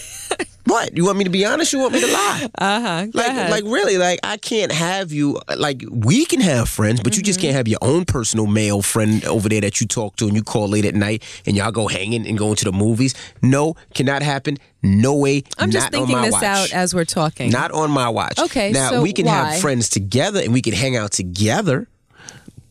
[0.67, 0.97] What?
[0.97, 1.73] You want me to be honest?
[1.73, 2.49] You want me to lie?
[2.59, 3.07] uh huh.
[3.15, 3.99] Like, like really?
[3.99, 5.41] Like, I can't have you.
[5.57, 7.47] Like, we can have friends, but you just Mm-hmm.
[7.49, 10.43] can't have your own personal male friend over there that you talk to and you
[10.43, 13.15] call late at night and y'all go hanging and going to the movies.
[13.43, 14.57] No, cannot happen.
[14.83, 15.45] No way.
[15.59, 16.43] I'm just thinking this watch.
[16.43, 17.51] out as we're talking.
[17.51, 18.39] Not on my watch.
[18.39, 19.33] Okay, Now so we can why?
[19.53, 21.89] have friends together and we can hang out together.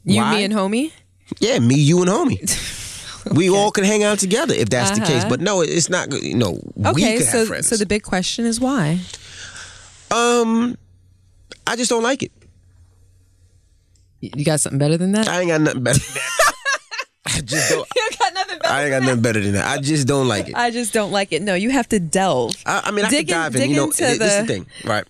[0.03, 0.35] you, Why?
[0.35, 0.91] me, and homie.
[1.39, 2.81] Yeah, me, you, and homie.
[3.34, 5.21] We all can hang out together if that's the case.
[5.21, 5.30] Uh-huh.
[5.30, 6.11] But no, it's not.
[6.21, 7.67] You know, we Okay, could so have friends.
[7.67, 8.99] so the big question is why.
[10.11, 10.78] um,
[11.67, 12.32] I just don't like it.
[14.21, 15.28] You got something better than that?
[15.28, 16.53] I ain't got nothing better than that.
[17.28, 17.88] I just don't.
[17.95, 18.73] you got nothing better.
[18.73, 19.67] I ain't got nothing better than that.
[19.67, 20.55] I just don't like it.
[20.55, 21.41] I just don't like it.
[21.41, 22.55] No, you have to delve.
[22.65, 23.69] I, I mean, I Dig could in- dive in.
[23.71, 25.05] You know, into this is the- the thing, right?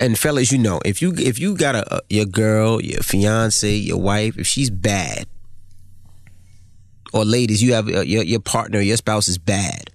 [0.00, 3.68] And fellas, you know, if you if you got a, a your girl, your fiance,
[3.74, 5.26] your wife, if she's bad,
[7.12, 9.90] or ladies, you have uh, your your partner, your spouse is bad.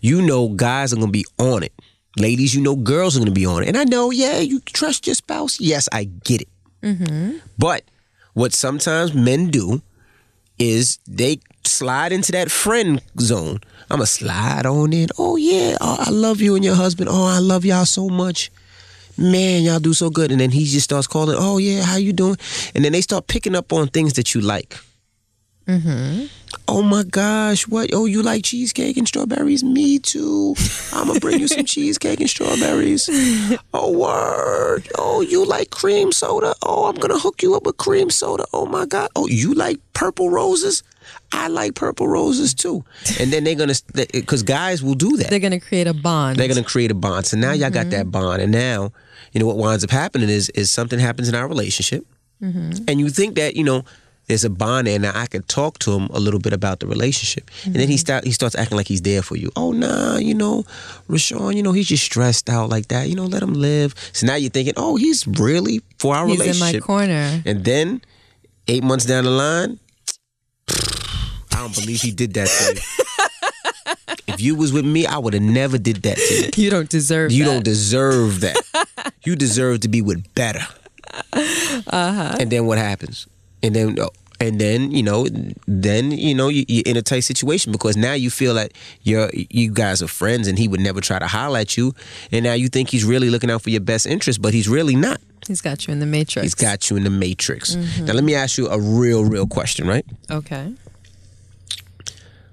[0.00, 1.72] You know, guys are gonna be on it.
[2.16, 3.68] Ladies, you know, girls are gonna be on it.
[3.68, 5.60] And I know, yeah, you trust your spouse.
[5.60, 6.48] Yes, I get it.
[7.58, 7.82] But
[8.34, 9.82] what sometimes men do
[10.58, 13.58] is they slide into that friend zone.
[13.90, 15.08] I'm gonna slide on in.
[15.18, 17.08] Oh yeah, oh, I love you and your husband.
[17.10, 18.50] Oh, I love y'all so much.
[19.16, 20.30] Man, y'all do so good.
[20.30, 21.36] And then he just starts calling.
[21.38, 22.36] Oh yeah, how you doing?
[22.74, 24.76] And then they start picking up on things that you like.
[25.68, 26.26] Mm-hmm.
[26.66, 27.90] Oh my gosh, what?
[27.92, 29.62] Oh, you like cheesecake and strawberries?
[29.62, 30.54] Me too.
[30.92, 33.08] I'm gonna bring you some cheesecake and strawberries.
[33.74, 34.88] Oh, word.
[34.96, 36.54] Oh, you like cream soda?
[36.62, 38.46] Oh, I'm gonna hook you up with cream soda.
[38.52, 39.10] Oh my God.
[39.14, 40.82] Oh, you like purple roses?
[41.32, 42.84] I like purple roses too.
[43.20, 45.28] And then they're gonna, because guys will do that.
[45.28, 46.38] They're to create a bond.
[46.38, 47.26] They're gonna create a bond.
[47.26, 47.90] So now y'all got mm-hmm.
[47.90, 48.92] that bond, and now
[49.32, 52.06] you know what winds up happening is is something happens in our relationship,
[52.42, 52.84] mm-hmm.
[52.88, 53.84] and you think that you know
[54.28, 56.80] there's a bond there, and now I could talk to him a little bit about
[56.80, 59.50] the relationship, and then he start he starts acting like he's there for you.
[59.56, 60.64] Oh nah, you know,
[61.08, 63.08] RaaShaun, you know he's just stressed out like that.
[63.08, 63.94] You know, let him live.
[64.12, 66.54] So now you're thinking, oh, he's really for our relationship.
[66.54, 67.42] He's in my corner.
[67.44, 68.02] And then
[68.68, 69.78] eight months down the line,
[70.68, 73.94] I don't believe he did that to you.
[74.28, 76.64] if you was with me, I would have never did that to you.
[76.64, 77.50] You don't deserve You that.
[77.50, 79.12] don't deserve that.
[79.24, 80.66] you deserve to be with better.
[81.32, 82.36] Uh-huh.
[82.38, 83.26] And then what happens?
[83.62, 83.98] And then
[84.40, 85.26] and then you know,
[85.66, 89.30] then you know you, you're in a tight situation because now you feel that you're
[89.34, 91.92] you guys are friends and he would never try to holler at you,
[92.30, 94.94] and now you think he's really looking out for your best interest, but he's really
[94.94, 95.20] not.
[95.46, 96.44] He's got you in the matrix.
[96.44, 97.74] He's got you in the matrix.
[97.74, 98.04] Mm-hmm.
[98.04, 100.04] Now let me ask you a real, real question, right?
[100.30, 100.72] Okay.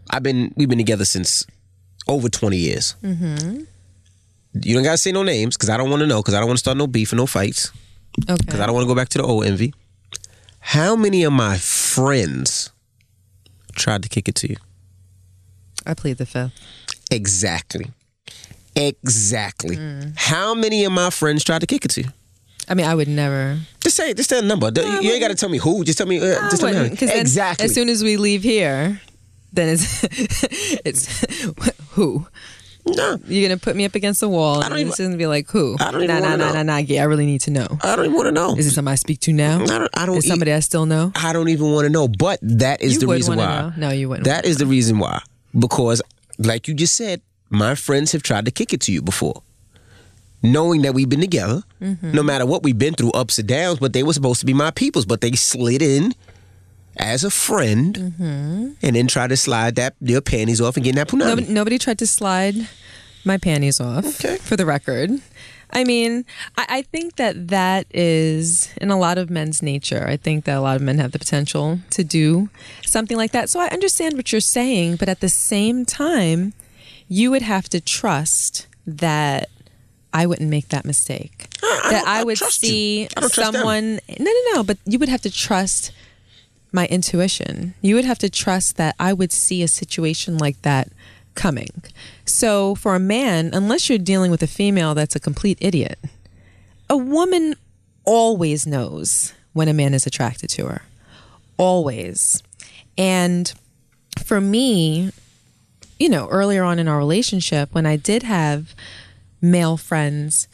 [0.10, 1.46] I've been we've been together since
[2.08, 2.96] over twenty years.
[3.04, 3.64] Mm-hmm.
[4.62, 6.48] You don't gotta say no names because I don't want to know because I don't
[6.48, 7.72] want to start no beef and no fights
[8.30, 8.38] Okay.
[8.46, 9.74] because I don't want to go back to the old envy.
[10.70, 12.72] How many of my friends
[13.76, 14.56] tried to kick it to you?
[15.86, 16.54] I plead the fifth.
[17.12, 17.92] Exactly.
[18.76, 19.78] Exactly.
[19.78, 20.14] Mm.
[20.18, 22.10] How many of my friends tried to kick it to you?
[22.68, 23.60] I mean, I would never.
[23.82, 24.72] Just say, just say a number.
[24.76, 25.84] you ain't got to tell me who.
[25.84, 26.18] Just tell me.
[26.18, 26.98] Uh, just tell me.
[27.00, 27.64] Exactly.
[27.64, 29.00] as soon as we leave here,
[29.54, 30.04] then it's
[30.84, 31.26] it's
[31.92, 32.26] who.
[32.88, 34.60] No, You're gonna put me up against the wall.
[34.60, 35.76] I don't and even- gonna be like, who?
[35.80, 36.54] I don't even nah, nah, nah, know.
[36.54, 37.68] nah, nah, yeah, I really need to know.
[37.82, 38.56] I don't even want to know.
[38.56, 39.64] Is it somebody I speak to now?
[39.64, 39.90] I don't.
[39.98, 40.18] I don't.
[40.18, 41.12] Is somebody I still know?
[41.16, 42.08] I don't even want to know.
[42.08, 43.46] But that is You the reason why.
[43.46, 43.74] know.
[43.76, 45.22] No, you wouldn't That is the reason why.
[45.58, 46.02] Because,
[46.38, 49.42] like you just said, my friends have tried to kick it to you before,
[50.44, 52.12] knowing that we've been together, Mm-hmm.
[52.12, 53.80] no matter what we've been through, ups and downs.
[53.80, 56.14] But they were supposed to be my peoples, but they slid in
[56.98, 58.72] as a friend, Mm-hmm.
[58.82, 61.28] and then try to slide that their panties off and get that punani.
[61.30, 62.56] Nobody, nobody tried to slide
[63.24, 64.06] my panties off.
[64.06, 64.38] Okay.
[64.38, 65.12] For the record,
[65.72, 66.26] I mean,
[66.58, 70.06] I, I think that that is in a lot of men's nature.
[70.08, 72.50] I think that a lot of men have the potential to do
[72.86, 73.50] something like that.
[73.50, 76.54] So I understand what you're saying, but at the same time,
[77.10, 79.50] you would have to trust that
[80.14, 81.48] I wouldn't make that mistake.
[81.62, 83.62] I that don't- I I would see I don't trust them.
[83.62, 84.00] someone.
[84.18, 84.64] No, no, no.
[84.64, 85.92] But you would have to trust
[86.76, 87.74] my intuition.
[87.82, 90.90] You would have to trust that I would see a situation like that
[91.34, 91.72] coming.
[92.26, 95.98] So for a man, unless you're dealing with a female that's a complete idiot,
[96.90, 97.56] a woman
[98.04, 100.82] always knows when a man is attracted to her.
[101.58, 102.44] Always.
[102.98, 103.52] And
[104.24, 105.12] for me,
[106.00, 108.76] you know, earlier on in our relationship, when I did have
[109.42, 110.48] male friends,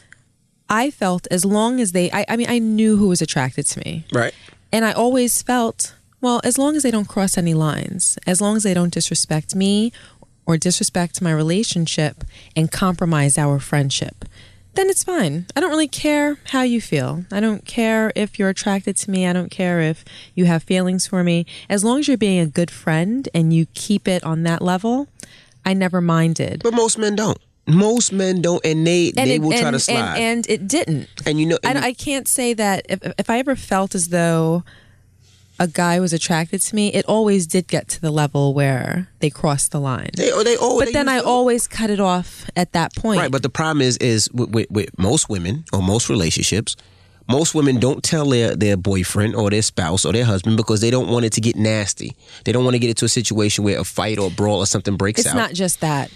[0.68, 3.80] I felt as long as they, I, I mean, I knew who was attracted to
[3.84, 4.04] me.
[4.12, 4.34] right?
[4.72, 8.56] And I always felt, well, as long as they don't cross any lines, as long
[8.56, 9.92] as they don't disrespect me
[10.46, 12.24] or disrespect my relationship
[12.56, 14.24] and compromise our friendship,
[14.74, 15.44] then it's fine.
[15.54, 17.26] I don't really care how you feel.
[17.30, 19.26] I don't care if you're attracted to me.
[19.26, 20.02] I don't care if
[20.34, 21.44] you have feelings for me.
[21.68, 25.08] As long as you're being a good friend and you keep it on that level,
[25.64, 26.62] I never minded.
[26.62, 27.38] But most men don't.
[27.66, 30.16] Most men don't, and they And they it- will try to slide.
[30.16, 31.08] And, and it didn't.
[31.26, 34.64] And you know, I, I can't say that if, if I ever felt as though
[35.62, 39.30] a guy was attracted to me, it always did get to the level where they
[39.30, 40.10] crossed the line.
[40.16, 41.28] they, they, oh, but then I them.
[41.28, 43.20] always cut it off at that point.
[43.20, 46.74] Right, but the problem is, is with, with, with most women or most relationships,
[47.28, 50.90] most women don't tell their, their boyfriend or their spouse or their husband because they
[50.90, 52.16] don't want it to get nasty.
[52.44, 54.66] They don't want to get into a situation where a fight or a brawl or
[54.66, 55.36] something breaks it's out.
[55.36, 56.10] It's not just that.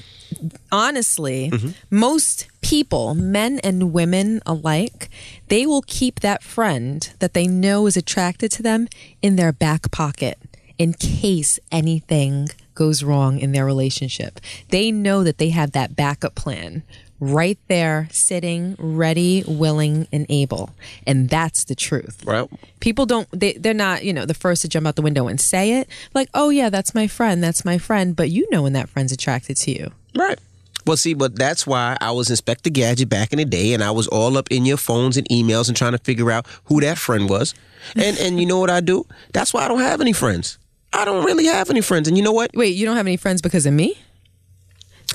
[0.73, 1.71] Honestly, Mm-hmm.
[1.91, 5.09] most people, men and women alike,
[5.49, 8.89] they will keep that friend that they know is attracted to them
[9.23, 10.39] in their back pocket
[10.79, 14.41] in case anything goes wrong in their relationship.
[14.69, 16.83] They know that they have that backup plan
[17.19, 20.75] right there, sitting, ready, willing, and able.
[21.07, 22.23] And that's the truth.
[22.27, 22.47] right?
[22.81, 25.41] People don't they they're not, you know, the first to jump out the window and
[25.41, 25.89] say it.
[26.13, 27.43] Like, "Oh yeah, that's my friend.
[27.43, 29.93] That's my friend." But you know when that friend's attracted to you.
[30.17, 30.39] Right.
[30.87, 33.91] Well, see, but that's why I was Inspector Gadget back in the day, and I
[33.91, 36.97] was all up in your phones and emails and trying to figure out who that
[36.97, 37.55] friend was.
[37.97, 39.05] And and you know what I do?
[39.33, 40.59] That's why I don't have any friends.
[40.93, 42.07] I don't really have any friends.
[42.07, 42.53] And you know what?
[42.55, 43.99] Wait, you don't have any friends because of me?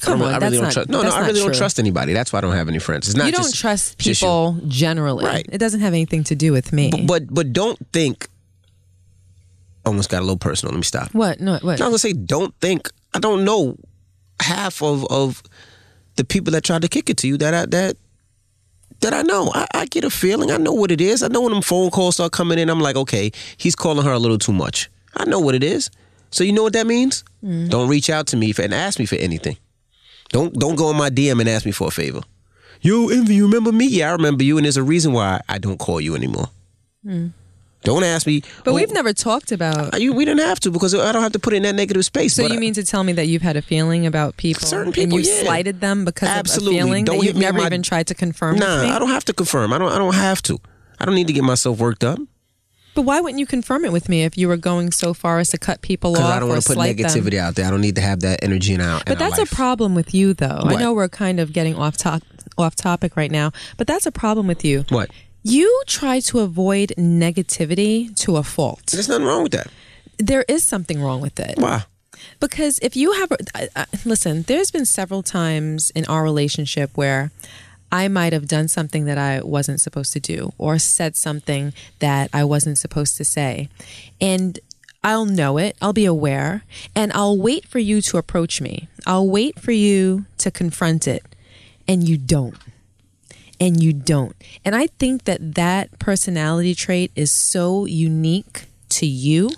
[0.02, 0.90] Come on, I that's really don't not, trust.
[0.90, 2.14] No, no, I really don't trust anybody.
[2.14, 3.08] That's why I don't have any friends.
[3.08, 5.26] It's not You don't just- trust people generally.
[5.26, 5.46] Right.
[5.52, 6.92] It doesn't have anything to do with me.
[7.06, 8.28] But but don't think.
[9.86, 10.74] Almost got a little personal.
[10.74, 11.14] Let me stop.
[11.14, 11.40] what?
[11.40, 11.82] No, what?
[11.82, 12.90] I was gonna say, don't think.
[13.14, 13.78] I don't know
[14.42, 15.42] half of of
[16.16, 17.98] the people that tried to kick it to you that I that
[19.02, 19.52] that I know.
[19.54, 20.52] I, I get a feeling.
[20.52, 21.24] I know what it is.
[21.24, 22.70] I know when them phone calls start coming in.
[22.70, 24.90] I'm like, okay, he's calling her a little too much.
[25.16, 25.90] I know what it is.
[26.30, 27.24] So you know what that means?
[27.44, 27.70] Mm.
[27.70, 29.58] Don't reach out to me for, and ask me for anything.
[30.30, 32.22] Don't don't go in my DM and ask me for a favor.
[32.82, 33.88] Yo, Envy, you remember me?
[33.88, 36.48] Yeah, I remember you, and there's a reason why I don't call you anymore.
[37.06, 37.32] Mm.
[37.84, 38.42] Don't ask me.
[38.64, 41.32] but oh, we've never talked about you, we didn't have to because I don't have
[41.32, 42.36] to put in that negative space.
[42.36, 44.94] So you I- mean to tell me that you've had a feeling about people, Certain
[44.94, 45.42] people, and you yeah.
[45.44, 46.78] slighted them because Absolutely.
[46.80, 48.96] of a feeling Don't that you've in never my- even tried to confirm Nah?
[48.96, 49.74] I don't have to confirm.
[49.74, 49.92] I don't.
[49.92, 50.60] I don't have to.
[51.00, 52.20] I don't need to get myself worked up
[52.94, 55.50] But why wouldn't you confirm it with me if you were going so far as
[55.50, 57.08] to cut people off because I don't want to put slight them?
[57.08, 57.66] negativity out there.
[57.66, 58.98] I don't need to have that energy in our.
[58.98, 59.52] in But our that's life.
[59.52, 60.62] a problem with you, though.
[60.66, 62.22] I know we're kind of getting off top
[62.60, 64.86] off topic right now, but that's a problem with you.
[64.90, 65.10] What?
[65.44, 68.88] You try to avoid negativity to a fault.
[68.88, 69.68] There's nothing wrong with that.
[70.18, 71.58] There is something wrong with it.
[71.58, 71.86] Why?
[72.40, 77.32] Because if you have, I, I, listen, there's been several times in our relationship where
[77.92, 82.30] I might have done something that I wasn't supposed to do or said something that
[82.34, 83.70] I wasn't supposed to say.
[84.20, 84.60] And
[85.04, 86.64] I'll know it, I'll be aware,
[86.96, 88.88] and I'll wait for you to approach me.
[89.08, 91.24] I'll wait for you to confront it,
[91.88, 92.56] and you don't.
[93.62, 94.36] And you don't.
[94.66, 99.52] And I think that that personality trait is so unique to you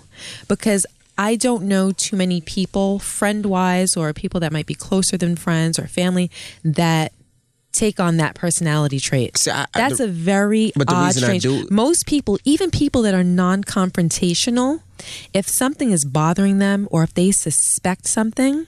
[0.46, 0.84] because
[1.16, 5.36] I don't know too many people, friend wise, or people that might be closer than
[5.36, 6.30] friends or family,
[6.62, 7.12] that
[7.72, 9.38] take on that personality trait.
[9.38, 12.38] See, I- I- That's the- a very but the odd, reason I do- Most people,
[12.44, 14.80] even people that are non confrontational,
[15.32, 18.66] if something is bothering them or if they suspect something,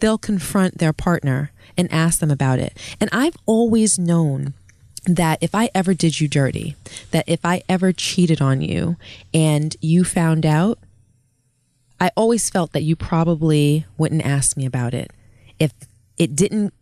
[0.00, 2.76] they'll confront their partner and ask them about it.
[3.00, 4.54] And I've always known
[5.16, 6.76] that if I ever did you dirty,
[7.10, 8.96] that if I ever cheated on you
[9.32, 10.78] and you found out,
[12.00, 15.10] I always felt that you probably wouldn't ask me about it.
[15.58, 15.72] If
[16.16, 16.72] it didn't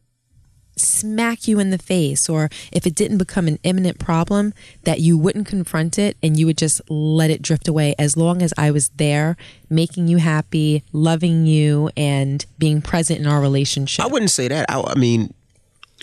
[0.79, 4.53] smack you in the face or if it didn't become an imminent problem
[4.83, 8.43] that you wouldn't confront it and you would just let it drift away as long
[8.43, 9.39] as I was there
[9.71, 14.05] making you happy, loving you and being present in our relationship.
[14.05, 14.67] I wouldn't say that.
[14.69, 15.33] I, I mean,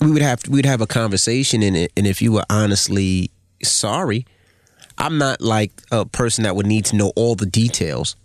[0.02, 3.30] we would have we'd have a conversation in it and if you were honestly
[3.64, 4.26] sorry,
[4.98, 8.16] I'm not like a person that would need to know all the details.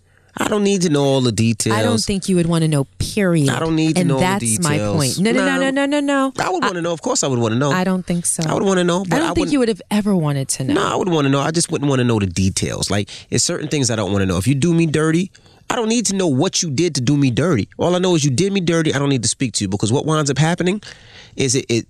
[0.40, 1.76] I don't need to know all the details.
[1.76, 2.84] I don't think you would want to know.
[3.00, 3.48] Period.
[3.48, 4.96] I don't need to and know all the that's my details.
[4.96, 5.18] point.
[5.18, 5.86] No, no, no, no, No.
[5.86, 6.32] no, no, no.
[6.44, 6.92] I would want to know.
[6.92, 7.72] Of course, I would want to know.
[7.72, 8.44] I don't think so.
[8.48, 9.02] I would want to know.
[9.04, 10.74] But I don't think wouldn't- you would have ever wanted to know.
[10.74, 11.40] No, I would want to know.
[11.40, 12.88] I just wouldn't want to know the details.
[12.88, 14.36] Like, it's certain things I don't want to know.
[14.38, 15.32] If you do me dirty,
[15.70, 17.68] I don't need to know what you did to do me dirty.
[17.76, 18.94] All I know is you did me dirty.
[18.94, 20.80] I don't need to speak to you because what winds up happening
[21.38, 21.86] is it it,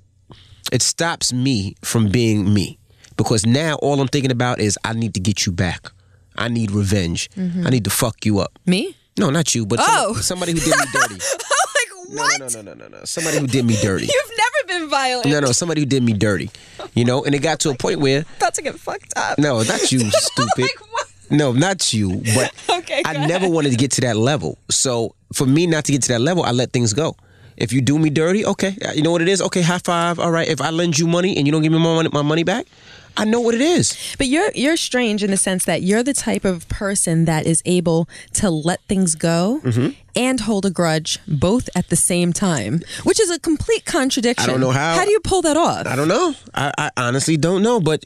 [0.73, 2.79] it stops me from being me
[3.17, 5.91] because now all I'm thinking about is I need to get you back.
[6.37, 7.29] I need revenge.
[7.37, 7.67] Mm-hmm.
[7.67, 8.53] I need to fuck you up.
[8.67, 8.95] Me?
[9.19, 10.15] No, not you, but Oh.
[10.15, 11.19] somebody who did me dirty.
[11.31, 11.65] Oh.
[12.11, 13.05] Like No, no, no, no, no, no.
[13.05, 14.07] Somebody who did me dirty.
[14.15, 15.27] You've never been violent.
[15.29, 16.49] No, no, somebody who did me dirty.
[16.95, 19.39] You know, and it got to a point where About to get fucked up.
[19.39, 20.59] no, not you, stupid.
[20.63, 21.07] Like what?
[21.31, 22.23] No, not you.
[22.35, 23.53] But Okay, I go never ahead.
[23.53, 24.57] wanted to get to that level.
[24.71, 27.15] So for me not to get to that level, I let things go.
[27.59, 29.43] If you do me dirty, okay, you know what it is.
[29.43, 30.19] Okay, high five.
[30.19, 30.47] All right.
[30.49, 32.67] If I lend you money and you don't give me my money, my money back,
[33.17, 33.97] I know what it is.
[34.17, 37.61] But you're you're strange in the sense that you're the type of person that is
[37.67, 39.89] able to let things go Mm-hmm.
[40.15, 44.49] and hold a grudge both at the same time, which is a complete contradiction.
[44.49, 45.87] I don't know how- How do you pull that off?
[45.87, 46.35] I don't know.
[46.55, 48.05] I, I honestly don't know, but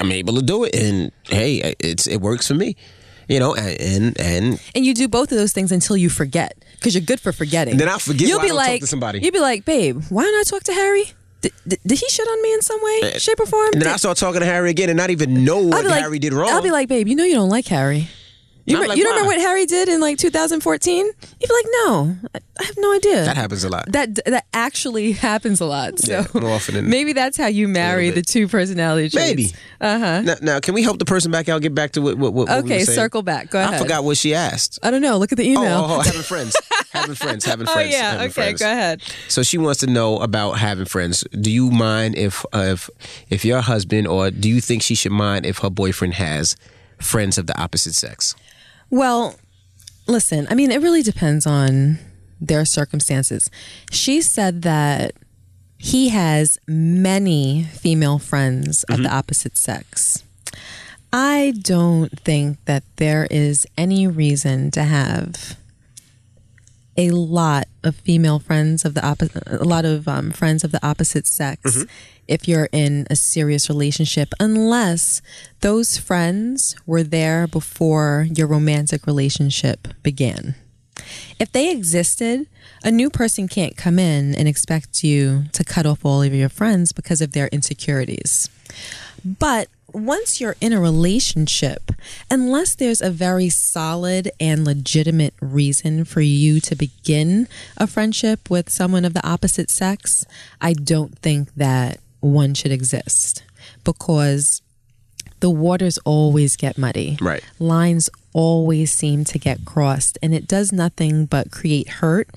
[0.00, 2.74] I'm able to do it, and hey, it's it works for me.
[3.28, 6.64] You know, and and, and and you do both of those things until you forget
[6.76, 7.76] because you're good for forgetting.
[7.76, 9.20] Then I'll forget You'll why I be like, to somebody.
[9.20, 11.12] You'll be like, babe, why don't I talk to Harry?
[11.40, 13.66] Did, did, did he shit on me in some way, shape, or form?
[13.66, 16.00] and then Did- I start talking to Harry again, and not even know what like,
[16.00, 16.50] Harry did wrong.
[16.50, 18.08] I'll be like, babe, you know you don't like Harry.
[18.70, 19.20] You, I'm re- like, you don't why?
[19.22, 21.06] remember what Harry did in like 2014?
[21.06, 23.24] You'd be like, no, I, I have no idea.
[23.24, 23.90] that happens a lot.
[23.92, 25.98] That that actually happens a lot.
[25.98, 29.28] So Yeah, more often than- maybe that's how you marry the two personality traits.
[29.30, 29.50] Maybe.
[29.80, 30.20] Uh huh.
[30.22, 31.62] Now, now, can we help the person back out?
[31.62, 32.18] Get back to what?
[32.18, 33.50] what, what we Okay, were circle back.
[33.50, 33.74] Go ahead.
[33.74, 34.78] I forgot what she asked.
[34.82, 35.16] I don't know.
[35.18, 35.78] Look at the Oh, email.
[35.88, 36.56] oh, oh, having friends,
[36.92, 37.70] having friends, having friends.
[37.70, 37.92] Oh, friends.
[37.94, 38.10] yeah.
[38.12, 38.32] having Okay.
[38.32, 38.60] friends.
[38.60, 39.02] Go ahead.
[39.28, 41.24] So she wants to know about having friends.
[41.40, 42.90] Do you mind if uh, if
[43.30, 46.56] if your husband, or do you think she should mind if her boyfriend has
[47.00, 48.34] friends of the opposite sex?
[48.90, 49.36] Well,
[50.06, 51.98] listen, I mean, it really depends on
[52.40, 53.50] their circumstances.
[53.90, 55.12] She said that
[55.76, 59.14] he has many female friends of the mm-hmm.
[59.14, 60.24] opposite sex.
[61.12, 65.57] I don't think that there is any reason to have
[66.98, 70.84] a lot of female friends of the opposite, a lot of um, friends of the
[70.86, 71.86] opposite sex
[72.26, 75.22] if you're in a serious relationship, unless
[75.60, 80.54] those friends were there before your romantic relationship began.
[81.38, 82.46] If they existed,
[82.84, 86.48] a new person can't come in and expect you to cut off all of your
[86.48, 88.50] friends because of their insecurities.
[89.24, 91.92] But once you're in a relationship,
[92.30, 98.68] unless there's a very solid and legitimate reason for you to begin a friendship with
[98.70, 100.24] someone of the opposite sex,
[100.60, 103.44] I don't think that one should exist
[103.84, 104.60] because
[105.40, 107.16] the waters always get muddy.
[107.20, 107.42] Right.
[107.58, 112.28] Lines always seem to get crossed, and it does nothing but create hurt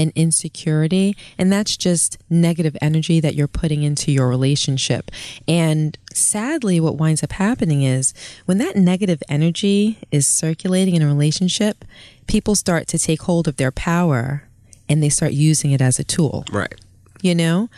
[0.00, 1.14] and insecurity.
[1.36, 5.10] And that's just negative energy that you're putting into your relationship.
[5.46, 8.14] And sadly, what winds up happening is
[8.46, 11.84] when that negative energy is circulating in a relationship,
[12.26, 14.44] people start to take hold of their power
[14.88, 16.74] and they start using it as a tool Right.
[17.22, 17.68] you know?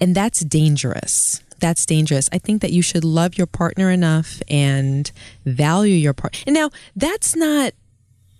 [0.00, 1.40] And that's dangerous.
[1.60, 2.28] That's dangerous.
[2.30, 5.10] I think that you should love your partner enough and
[5.46, 6.40] value your partner.
[6.46, 7.72] And now, that's not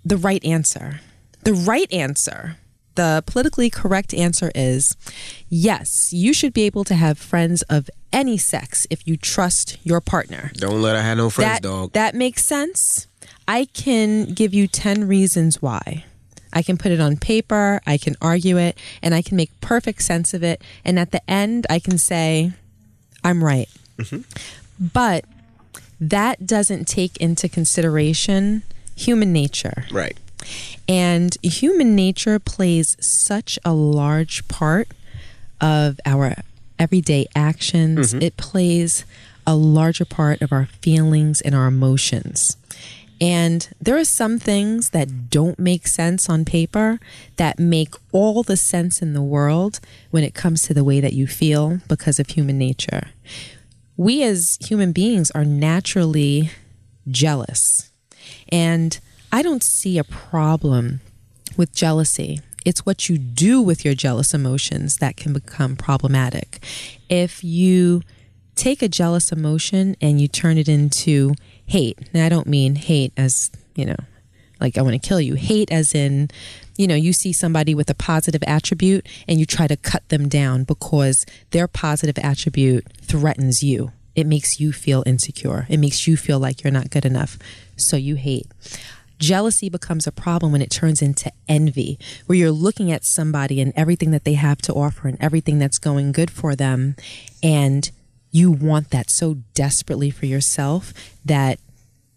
[0.04, 1.00] the right answer.
[1.44, 2.56] The right answer,
[2.94, 4.96] the politically correct answer is
[5.48, 10.00] yes, you should be able to have friends of any sex if you trust your
[10.00, 11.92] partner Don't let her have no friends, that, dog.
[11.92, 13.08] That makes sense.
[13.46, 16.04] I can give you 10 reasons why.
[16.52, 20.02] I can put it on paper, I can argue it, and I can make perfect
[20.02, 20.62] sense of it.
[20.84, 22.52] And at the end, I can say,
[23.24, 23.68] I'm right.
[23.98, 24.20] Mm-hmm.
[24.92, 25.24] But
[26.00, 28.62] that doesn't take into consideration
[28.96, 29.84] human nature.
[29.90, 30.16] right.
[30.88, 34.88] And human nature plays such a large part
[35.60, 36.36] of our
[36.78, 38.12] everyday actions.
[38.12, 38.22] Mm-hmm.
[38.22, 39.04] It plays
[39.46, 42.56] a larger part of our feelings and our emotions.
[43.20, 46.98] And there are some things that don't make sense on paper
[47.36, 49.80] that make all the sense in the world
[50.10, 53.08] when it comes to the way that you feel because of human nature.
[53.96, 56.50] We as human beings are naturally
[57.08, 57.90] jealous.
[58.50, 58.98] And
[59.34, 61.00] I don't see a problem
[61.56, 62.38] with jealousy.
[62.64, 66.64] It's what you do with your jealous emotions that can become problematic.
[67.08, 68.02] If you
[68.54, 71.34] take a jealous emotion and you turn it into
[71.66, 73.96] hate, and I don't mean hate as, you know,
[74.60, 76.30] like I want to kill you, hate as in,
[76.76, 80.28] you know, you see somebody with a positive attribute and you try to cut them
[80.28, 83.90] down because their positive attribute threatens you.
[84.14, 85.66] It makes you feel insecure.
[85.68, 87.36] It makes you feel like you're not good enough.
[87.74, 88.46] So you hate.
[89.24, 93.72] Jealousy becomes a problem when it turns into envy, where you're looking at somebody and
[93.74, 96.94] everything that they have to offer and everything that's going good for them.
[97.42, 97.90] And
[98.30, 100.92] you want that so desperately for yourself
[101.24, 101.58] that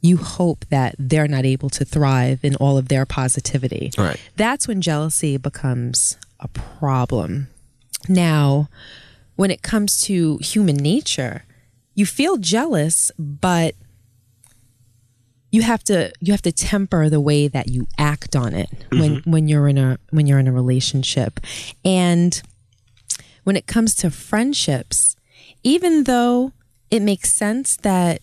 [0.01, 3.91] you hope that they're not able to thrive in all of their positivity.
[3.97, 4.19] Right.
[4.35, 7.47] That's when jealousy becomes a problem.
[8.09, 8.69] Now,
[9.35, 11.45] when it comes to human nature,
[11.95, 13.75] you feel jealous, but
[15.51, 19.17] you have to you have to temper the way that you act on it when
[19.17, 19.31] mm-hmm.
[19.31, 21.39] when you're in a when you're in a relationship.
[21.85, 22.41] And
[23.43, 25.15] when it comes to friendships,
[25.63, 26.51] even though
[26.91, 28.21] it makes sense that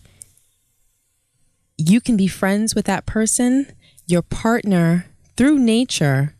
[1.76, 3.72] you can be friends with that person,
[4.06, 5.06] your partner
[5.36, 6.34] through nature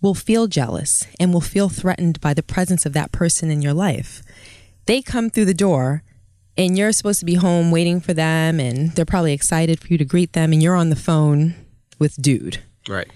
[0.00, 3.74] will feel jealous and will feel threatened by the presence of that person in your
[3.74, 4.22] life.
[4.86, 6.02] They come through the door
[6.56, 9.98] and you're supposed to be home waiting for them and they're probably excited for you
[9.98, 11.54] to greet them and you're on the phone
[11.98, 12.58] with dude.
[12.88, 13.08] Right.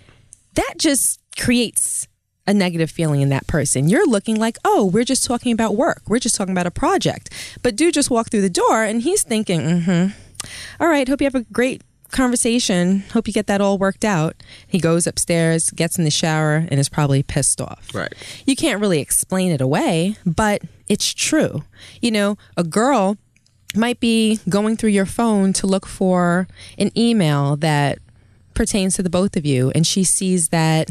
[0.55, 2.07] That just creates
[2.47, 3.89] a negative feeling in that person.
[3.89, 6.03] You're looking like, oh, we're just talking about work.
[6.07, 7.30] We're just talking about a project.
[7.62, 10.20] But dude just walked through the door and he's thinking, mm-hmm.
[10.80, 13.01] All right, hope you have a great conversation.
[13.12, 14.37] Hope you get that all worked out.
[14.66, 17.89] He goes upstairs, gets in the shower, and is probably pissed off.
[17.93, 18.12] Right.
[18.47, 21.64] You can't really explain it away, but it's true.
[22.01, 23.16] You know, a girl
[23.76, 26.46] might be going through your phone to look for
[26.78, 27.98] an email that
[28.54, 30.90] pertains to the both of you, and she sees that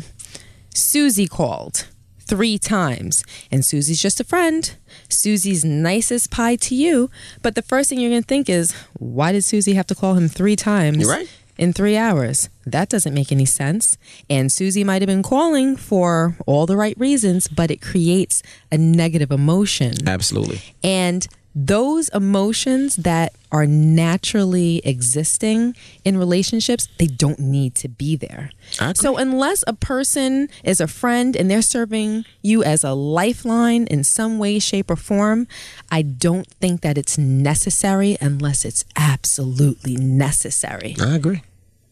[0.74, 1.88] Susie called
[2.20, 4.76] three times, and Susie's just a friend.
[5.10, 7.10] Susie's nicest pie to you,
[7.42, 10.16] but the first thing you're going to think is, why did Susie have to call
[10.16, 10.98] him three times?
[11.00, 11.30] You're right.
[11.56, 12.50] In three hours.
[12.66, 13.96] That doesn't make any sense.
[14.28, 18.78] And Susie might have been calling for all the right reasons, but it creates a
[18.78, 20.08] negative emotion.
[20.08, 20.62] Absolutely.
[20.84, 28.50] And those emotions that are naturally existing in relationships, they don't need to be there.
[28.96, 34.04] So, unless a person is a friend and they're serving you as a lifeline in
[34.04, 35.48] some way, shape, or form,
[35.92, 40.96] I don't think that it's necessary unless it's absolutely necessary.
[41.00, 41.44] I agree.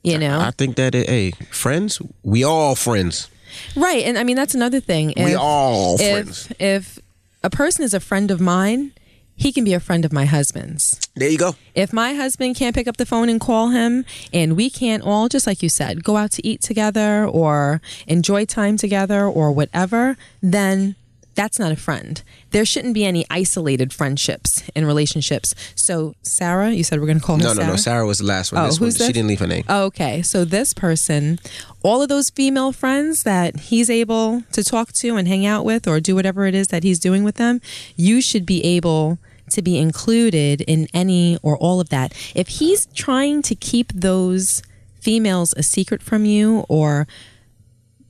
[0.03, 0.39] You know?
[0.39, 3.29] I think that it, hey, friends, we all friends.
[3.75, 4.03] right.
[4.03, 5.13] And I mean, that's another thing.
[5.15, 6.51] we If- all if, friends.
[6.59, 6.99] If
[7.43, 8.93] a person is a friend of mine,
[9.35, 10.99] he can be a friend of my husband's.
[11.15, 11.55] There you go.
[11.73, 15.27] If my husband can't pick up the phone and call him, and we can't all,
[15.27, 20.17] just like you said, go out to eat together or enjoy time together or whatever,
[20.41, 20.95] then
[21.35, 22.21] that's not a friend.
[22.51, 25.55] There shouldn't be any isolated friendships and relationships.
[25.75, 27.67] So, Sarah, you said we're going to call her No, no, Sarah?
[27.67, 27.75] no.
[27.77, 28.61] Sarah was the last one.
[28.61, 29.63] Oh, this one, who's she didn't leave her name.
[29.69, 31.39] Oh, okay, so this person,
[31.83, 35.87] all of those female friends that he's able to talk to and hang out with
[35.87, 37.61] or do whatever it is that he's doing with them,
[37.95, 39.17] you should be able
[39.51, 42.13] to be included in any or all of that.
[42.35, 44.61] If he's trying to keep those
[44.99, 47.07] females a secret from you or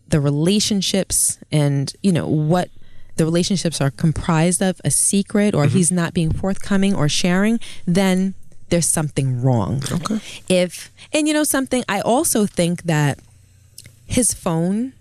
[0.09, 2.69] the relationships and, you know, what
[3.22, 5.78] the relationships are comprised of a secret or mm-hmm.
[5.78, 8.34] he's not being forthcoming or sharing, then
[8.69, 9.84] there's something wrong.
[9.91, 10.19] Okay.
[10.49, 13.19] If and you know something, I also think that
[14.07, 14.93] his phone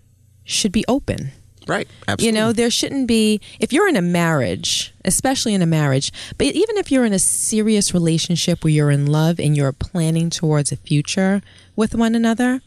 [0.45, 1.31] should be open.
[1.67, 1.89] Right.
[2.07, 2.27] Absolutely.
[2.27, 6.49] You know, there shouldn't be, if you're in a marriage, especially in a marriage, but
[6.49, 10.73] even if you're in a serious relationship where you're in love and you're planning towards
[10.73, 11.41] a future
[11.75, 12.61] with one another,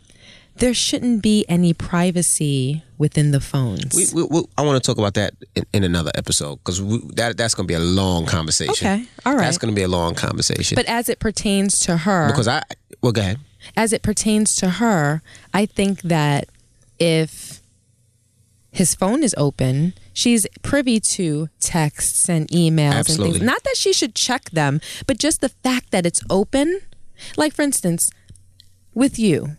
[0.57, 3.95] there shouldn't be any privacy within the phones.
[3.95, 6.79] we, we, we, I want to talk about that in, in another episode because
[7.15, 8.87] that that's going to be a long conversation.
[8.87, 9.05] Okay.
[9.25, 9.41] All right.
[9.41, 10.75] That's going to be a long conversation.
[10.75, 12.61] but as it pertains to her, because I,
[13.01, 13.39] well, go ahead.
[13.75, 15.21] as it pertains to her,
[15.53, 16.47] I think that
[16.99, 17.59] if
[18.71, 23.33] his phone is open, she's privy to texts and emails and Absolutely.
[23.39, 23.45] things.
[23.45, 26.79] Not that she should check them, but just the fact that it's open.
[27.37, 28.11] Like, for instance,
[28.93, 29.57] with you,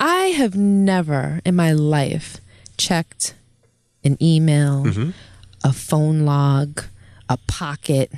[0.00, 2.38] I have never in my life
[2.76, 3.34] checked
[4.04, 5.10] an email, Mm-hmm.
[5.64, 6.82] a phone log,
[7.28, 8.12] a pocket,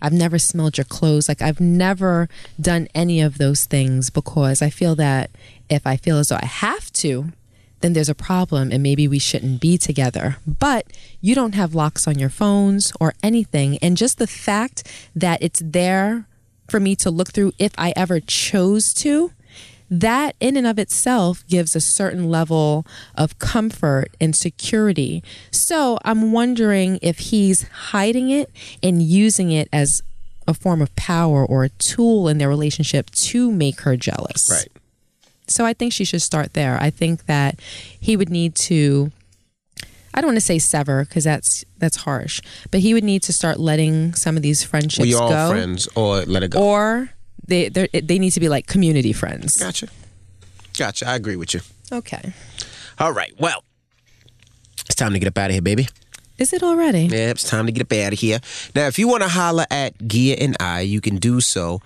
[0.00, 1.28] I've never smelled your clothes.
[1.28, 2.28] Like I've never
[2.60, 5.30] done any of those things because I feel that
[5.70, 7.32] if I feel as though I have to,
[7.80, 10.36] then there's a problem and maybe we shouldn't be together.
[10.46, 10.86] But
[11.20, 13.78] you don't have locks on your phones or anything.
[13.78, 16.26] And just the fact that it's there
[16.68, 19.32] for me to look through if I ever chose to,
[19.90, 25.22] that in and of itself gives a certain level of comfort and security.
[25.50, 28.50] So I'm wondering if he's hiding it
[28.82, 30.02] and using it as
[30.48, 34.50] a form of power or a tool in their relationship to make her jealous.
[34.50, 34.68] Right.
[35.48, 36.78] So I think she should start there.
[36.80, 37.60] I think that
[38.00, 39.12] he would need to
[40.16, 42.40] I don't want to say sever because that's that's harsh,
[42.70, 45.88] but he would need to start letting some of these friendships We all go, friends,
[45.94, 46.62] or let it go.
[46.62, 47.10] or
[47.46, 49.56] they they they need to be like community friends.
[49.56, 49.88] gotcha.
[50.78, 51.06] Gotcha.
[51.08, 51.60] I agree with you.
[51.90, 52.32] Okay,
[52.98, 53.32] All right.
[53.38, 53.62] Well,
[54.84, 55.88] it's time to get up out of here, baby.
[56.38, 57.04] is it already?
[57.06, 58.40] Yeah, it's time to get up out of here.
[58.74, 61.80] Now, if you want to holler at Gia and I, you can do so.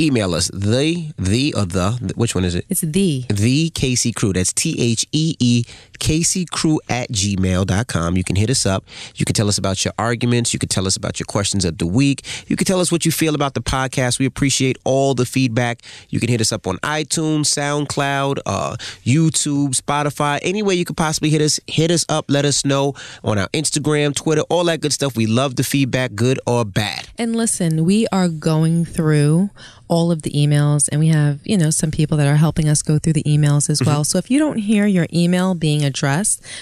[0.00, 2.64] Email us the the or the which one is it?
[2.70, 4.32] It's the The Casey Crew.
[4.32, 5.64] That's T H E E
[6.02, 8.16] Casey Crew at gmail.com.
[8.16, 8.84] You can hit us up.
[9.14, 10.52] You can tell us about your arguments.
[10.52, 12.26] You can tell us about your questions of the week.
[12.48, 14.18] You can tell us what you feel about the podcast.
[14.18, 15.80] We appreciate all the feedback.
[16.08, 20.96] You can hit us up on iTunes, SoundCloud, uh, YouTube, Spotify, any way you could
[20.96, 21.60] possibly hit us.
[21.68, 22.24] Hit us up.
[22.28, 25.16] Let us know on our Instagram, Twitter, all that good stuff.
[25.16, 27.10] We love the feedback, good or bad.
[27.16, 29.50] And listen, we are going through
[29.86, 32.80] all of the emails, and we have, you know, some people that are helping us
[32.80, 34.04] go through the emails as well.
[34.04, 35.91] So if you don't hear your email being addressed,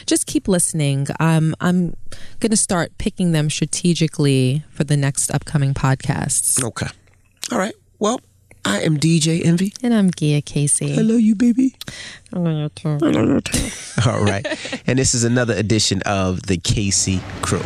[0.06, 1.06] just keep listening.
[1.18, 1.96] Um, I'm
[2.40, 6.62] going to start picking them strategically for the next upcoming podcasts.
[6.62, 6.88] Okay.
[7.50, 7.74] All right.
[7.98, 8.20] Well,
[8.64, 9.72] I am DJ Envy.
[9.82, 10.98] And I'm Gia Casey.
[10.98, 11.74] I love you, baby.
[12.32, 12.98] I love you too.
[14.06, 14.46] All right.
[14.86, 17.62] and this is another edition of the Casey Crew.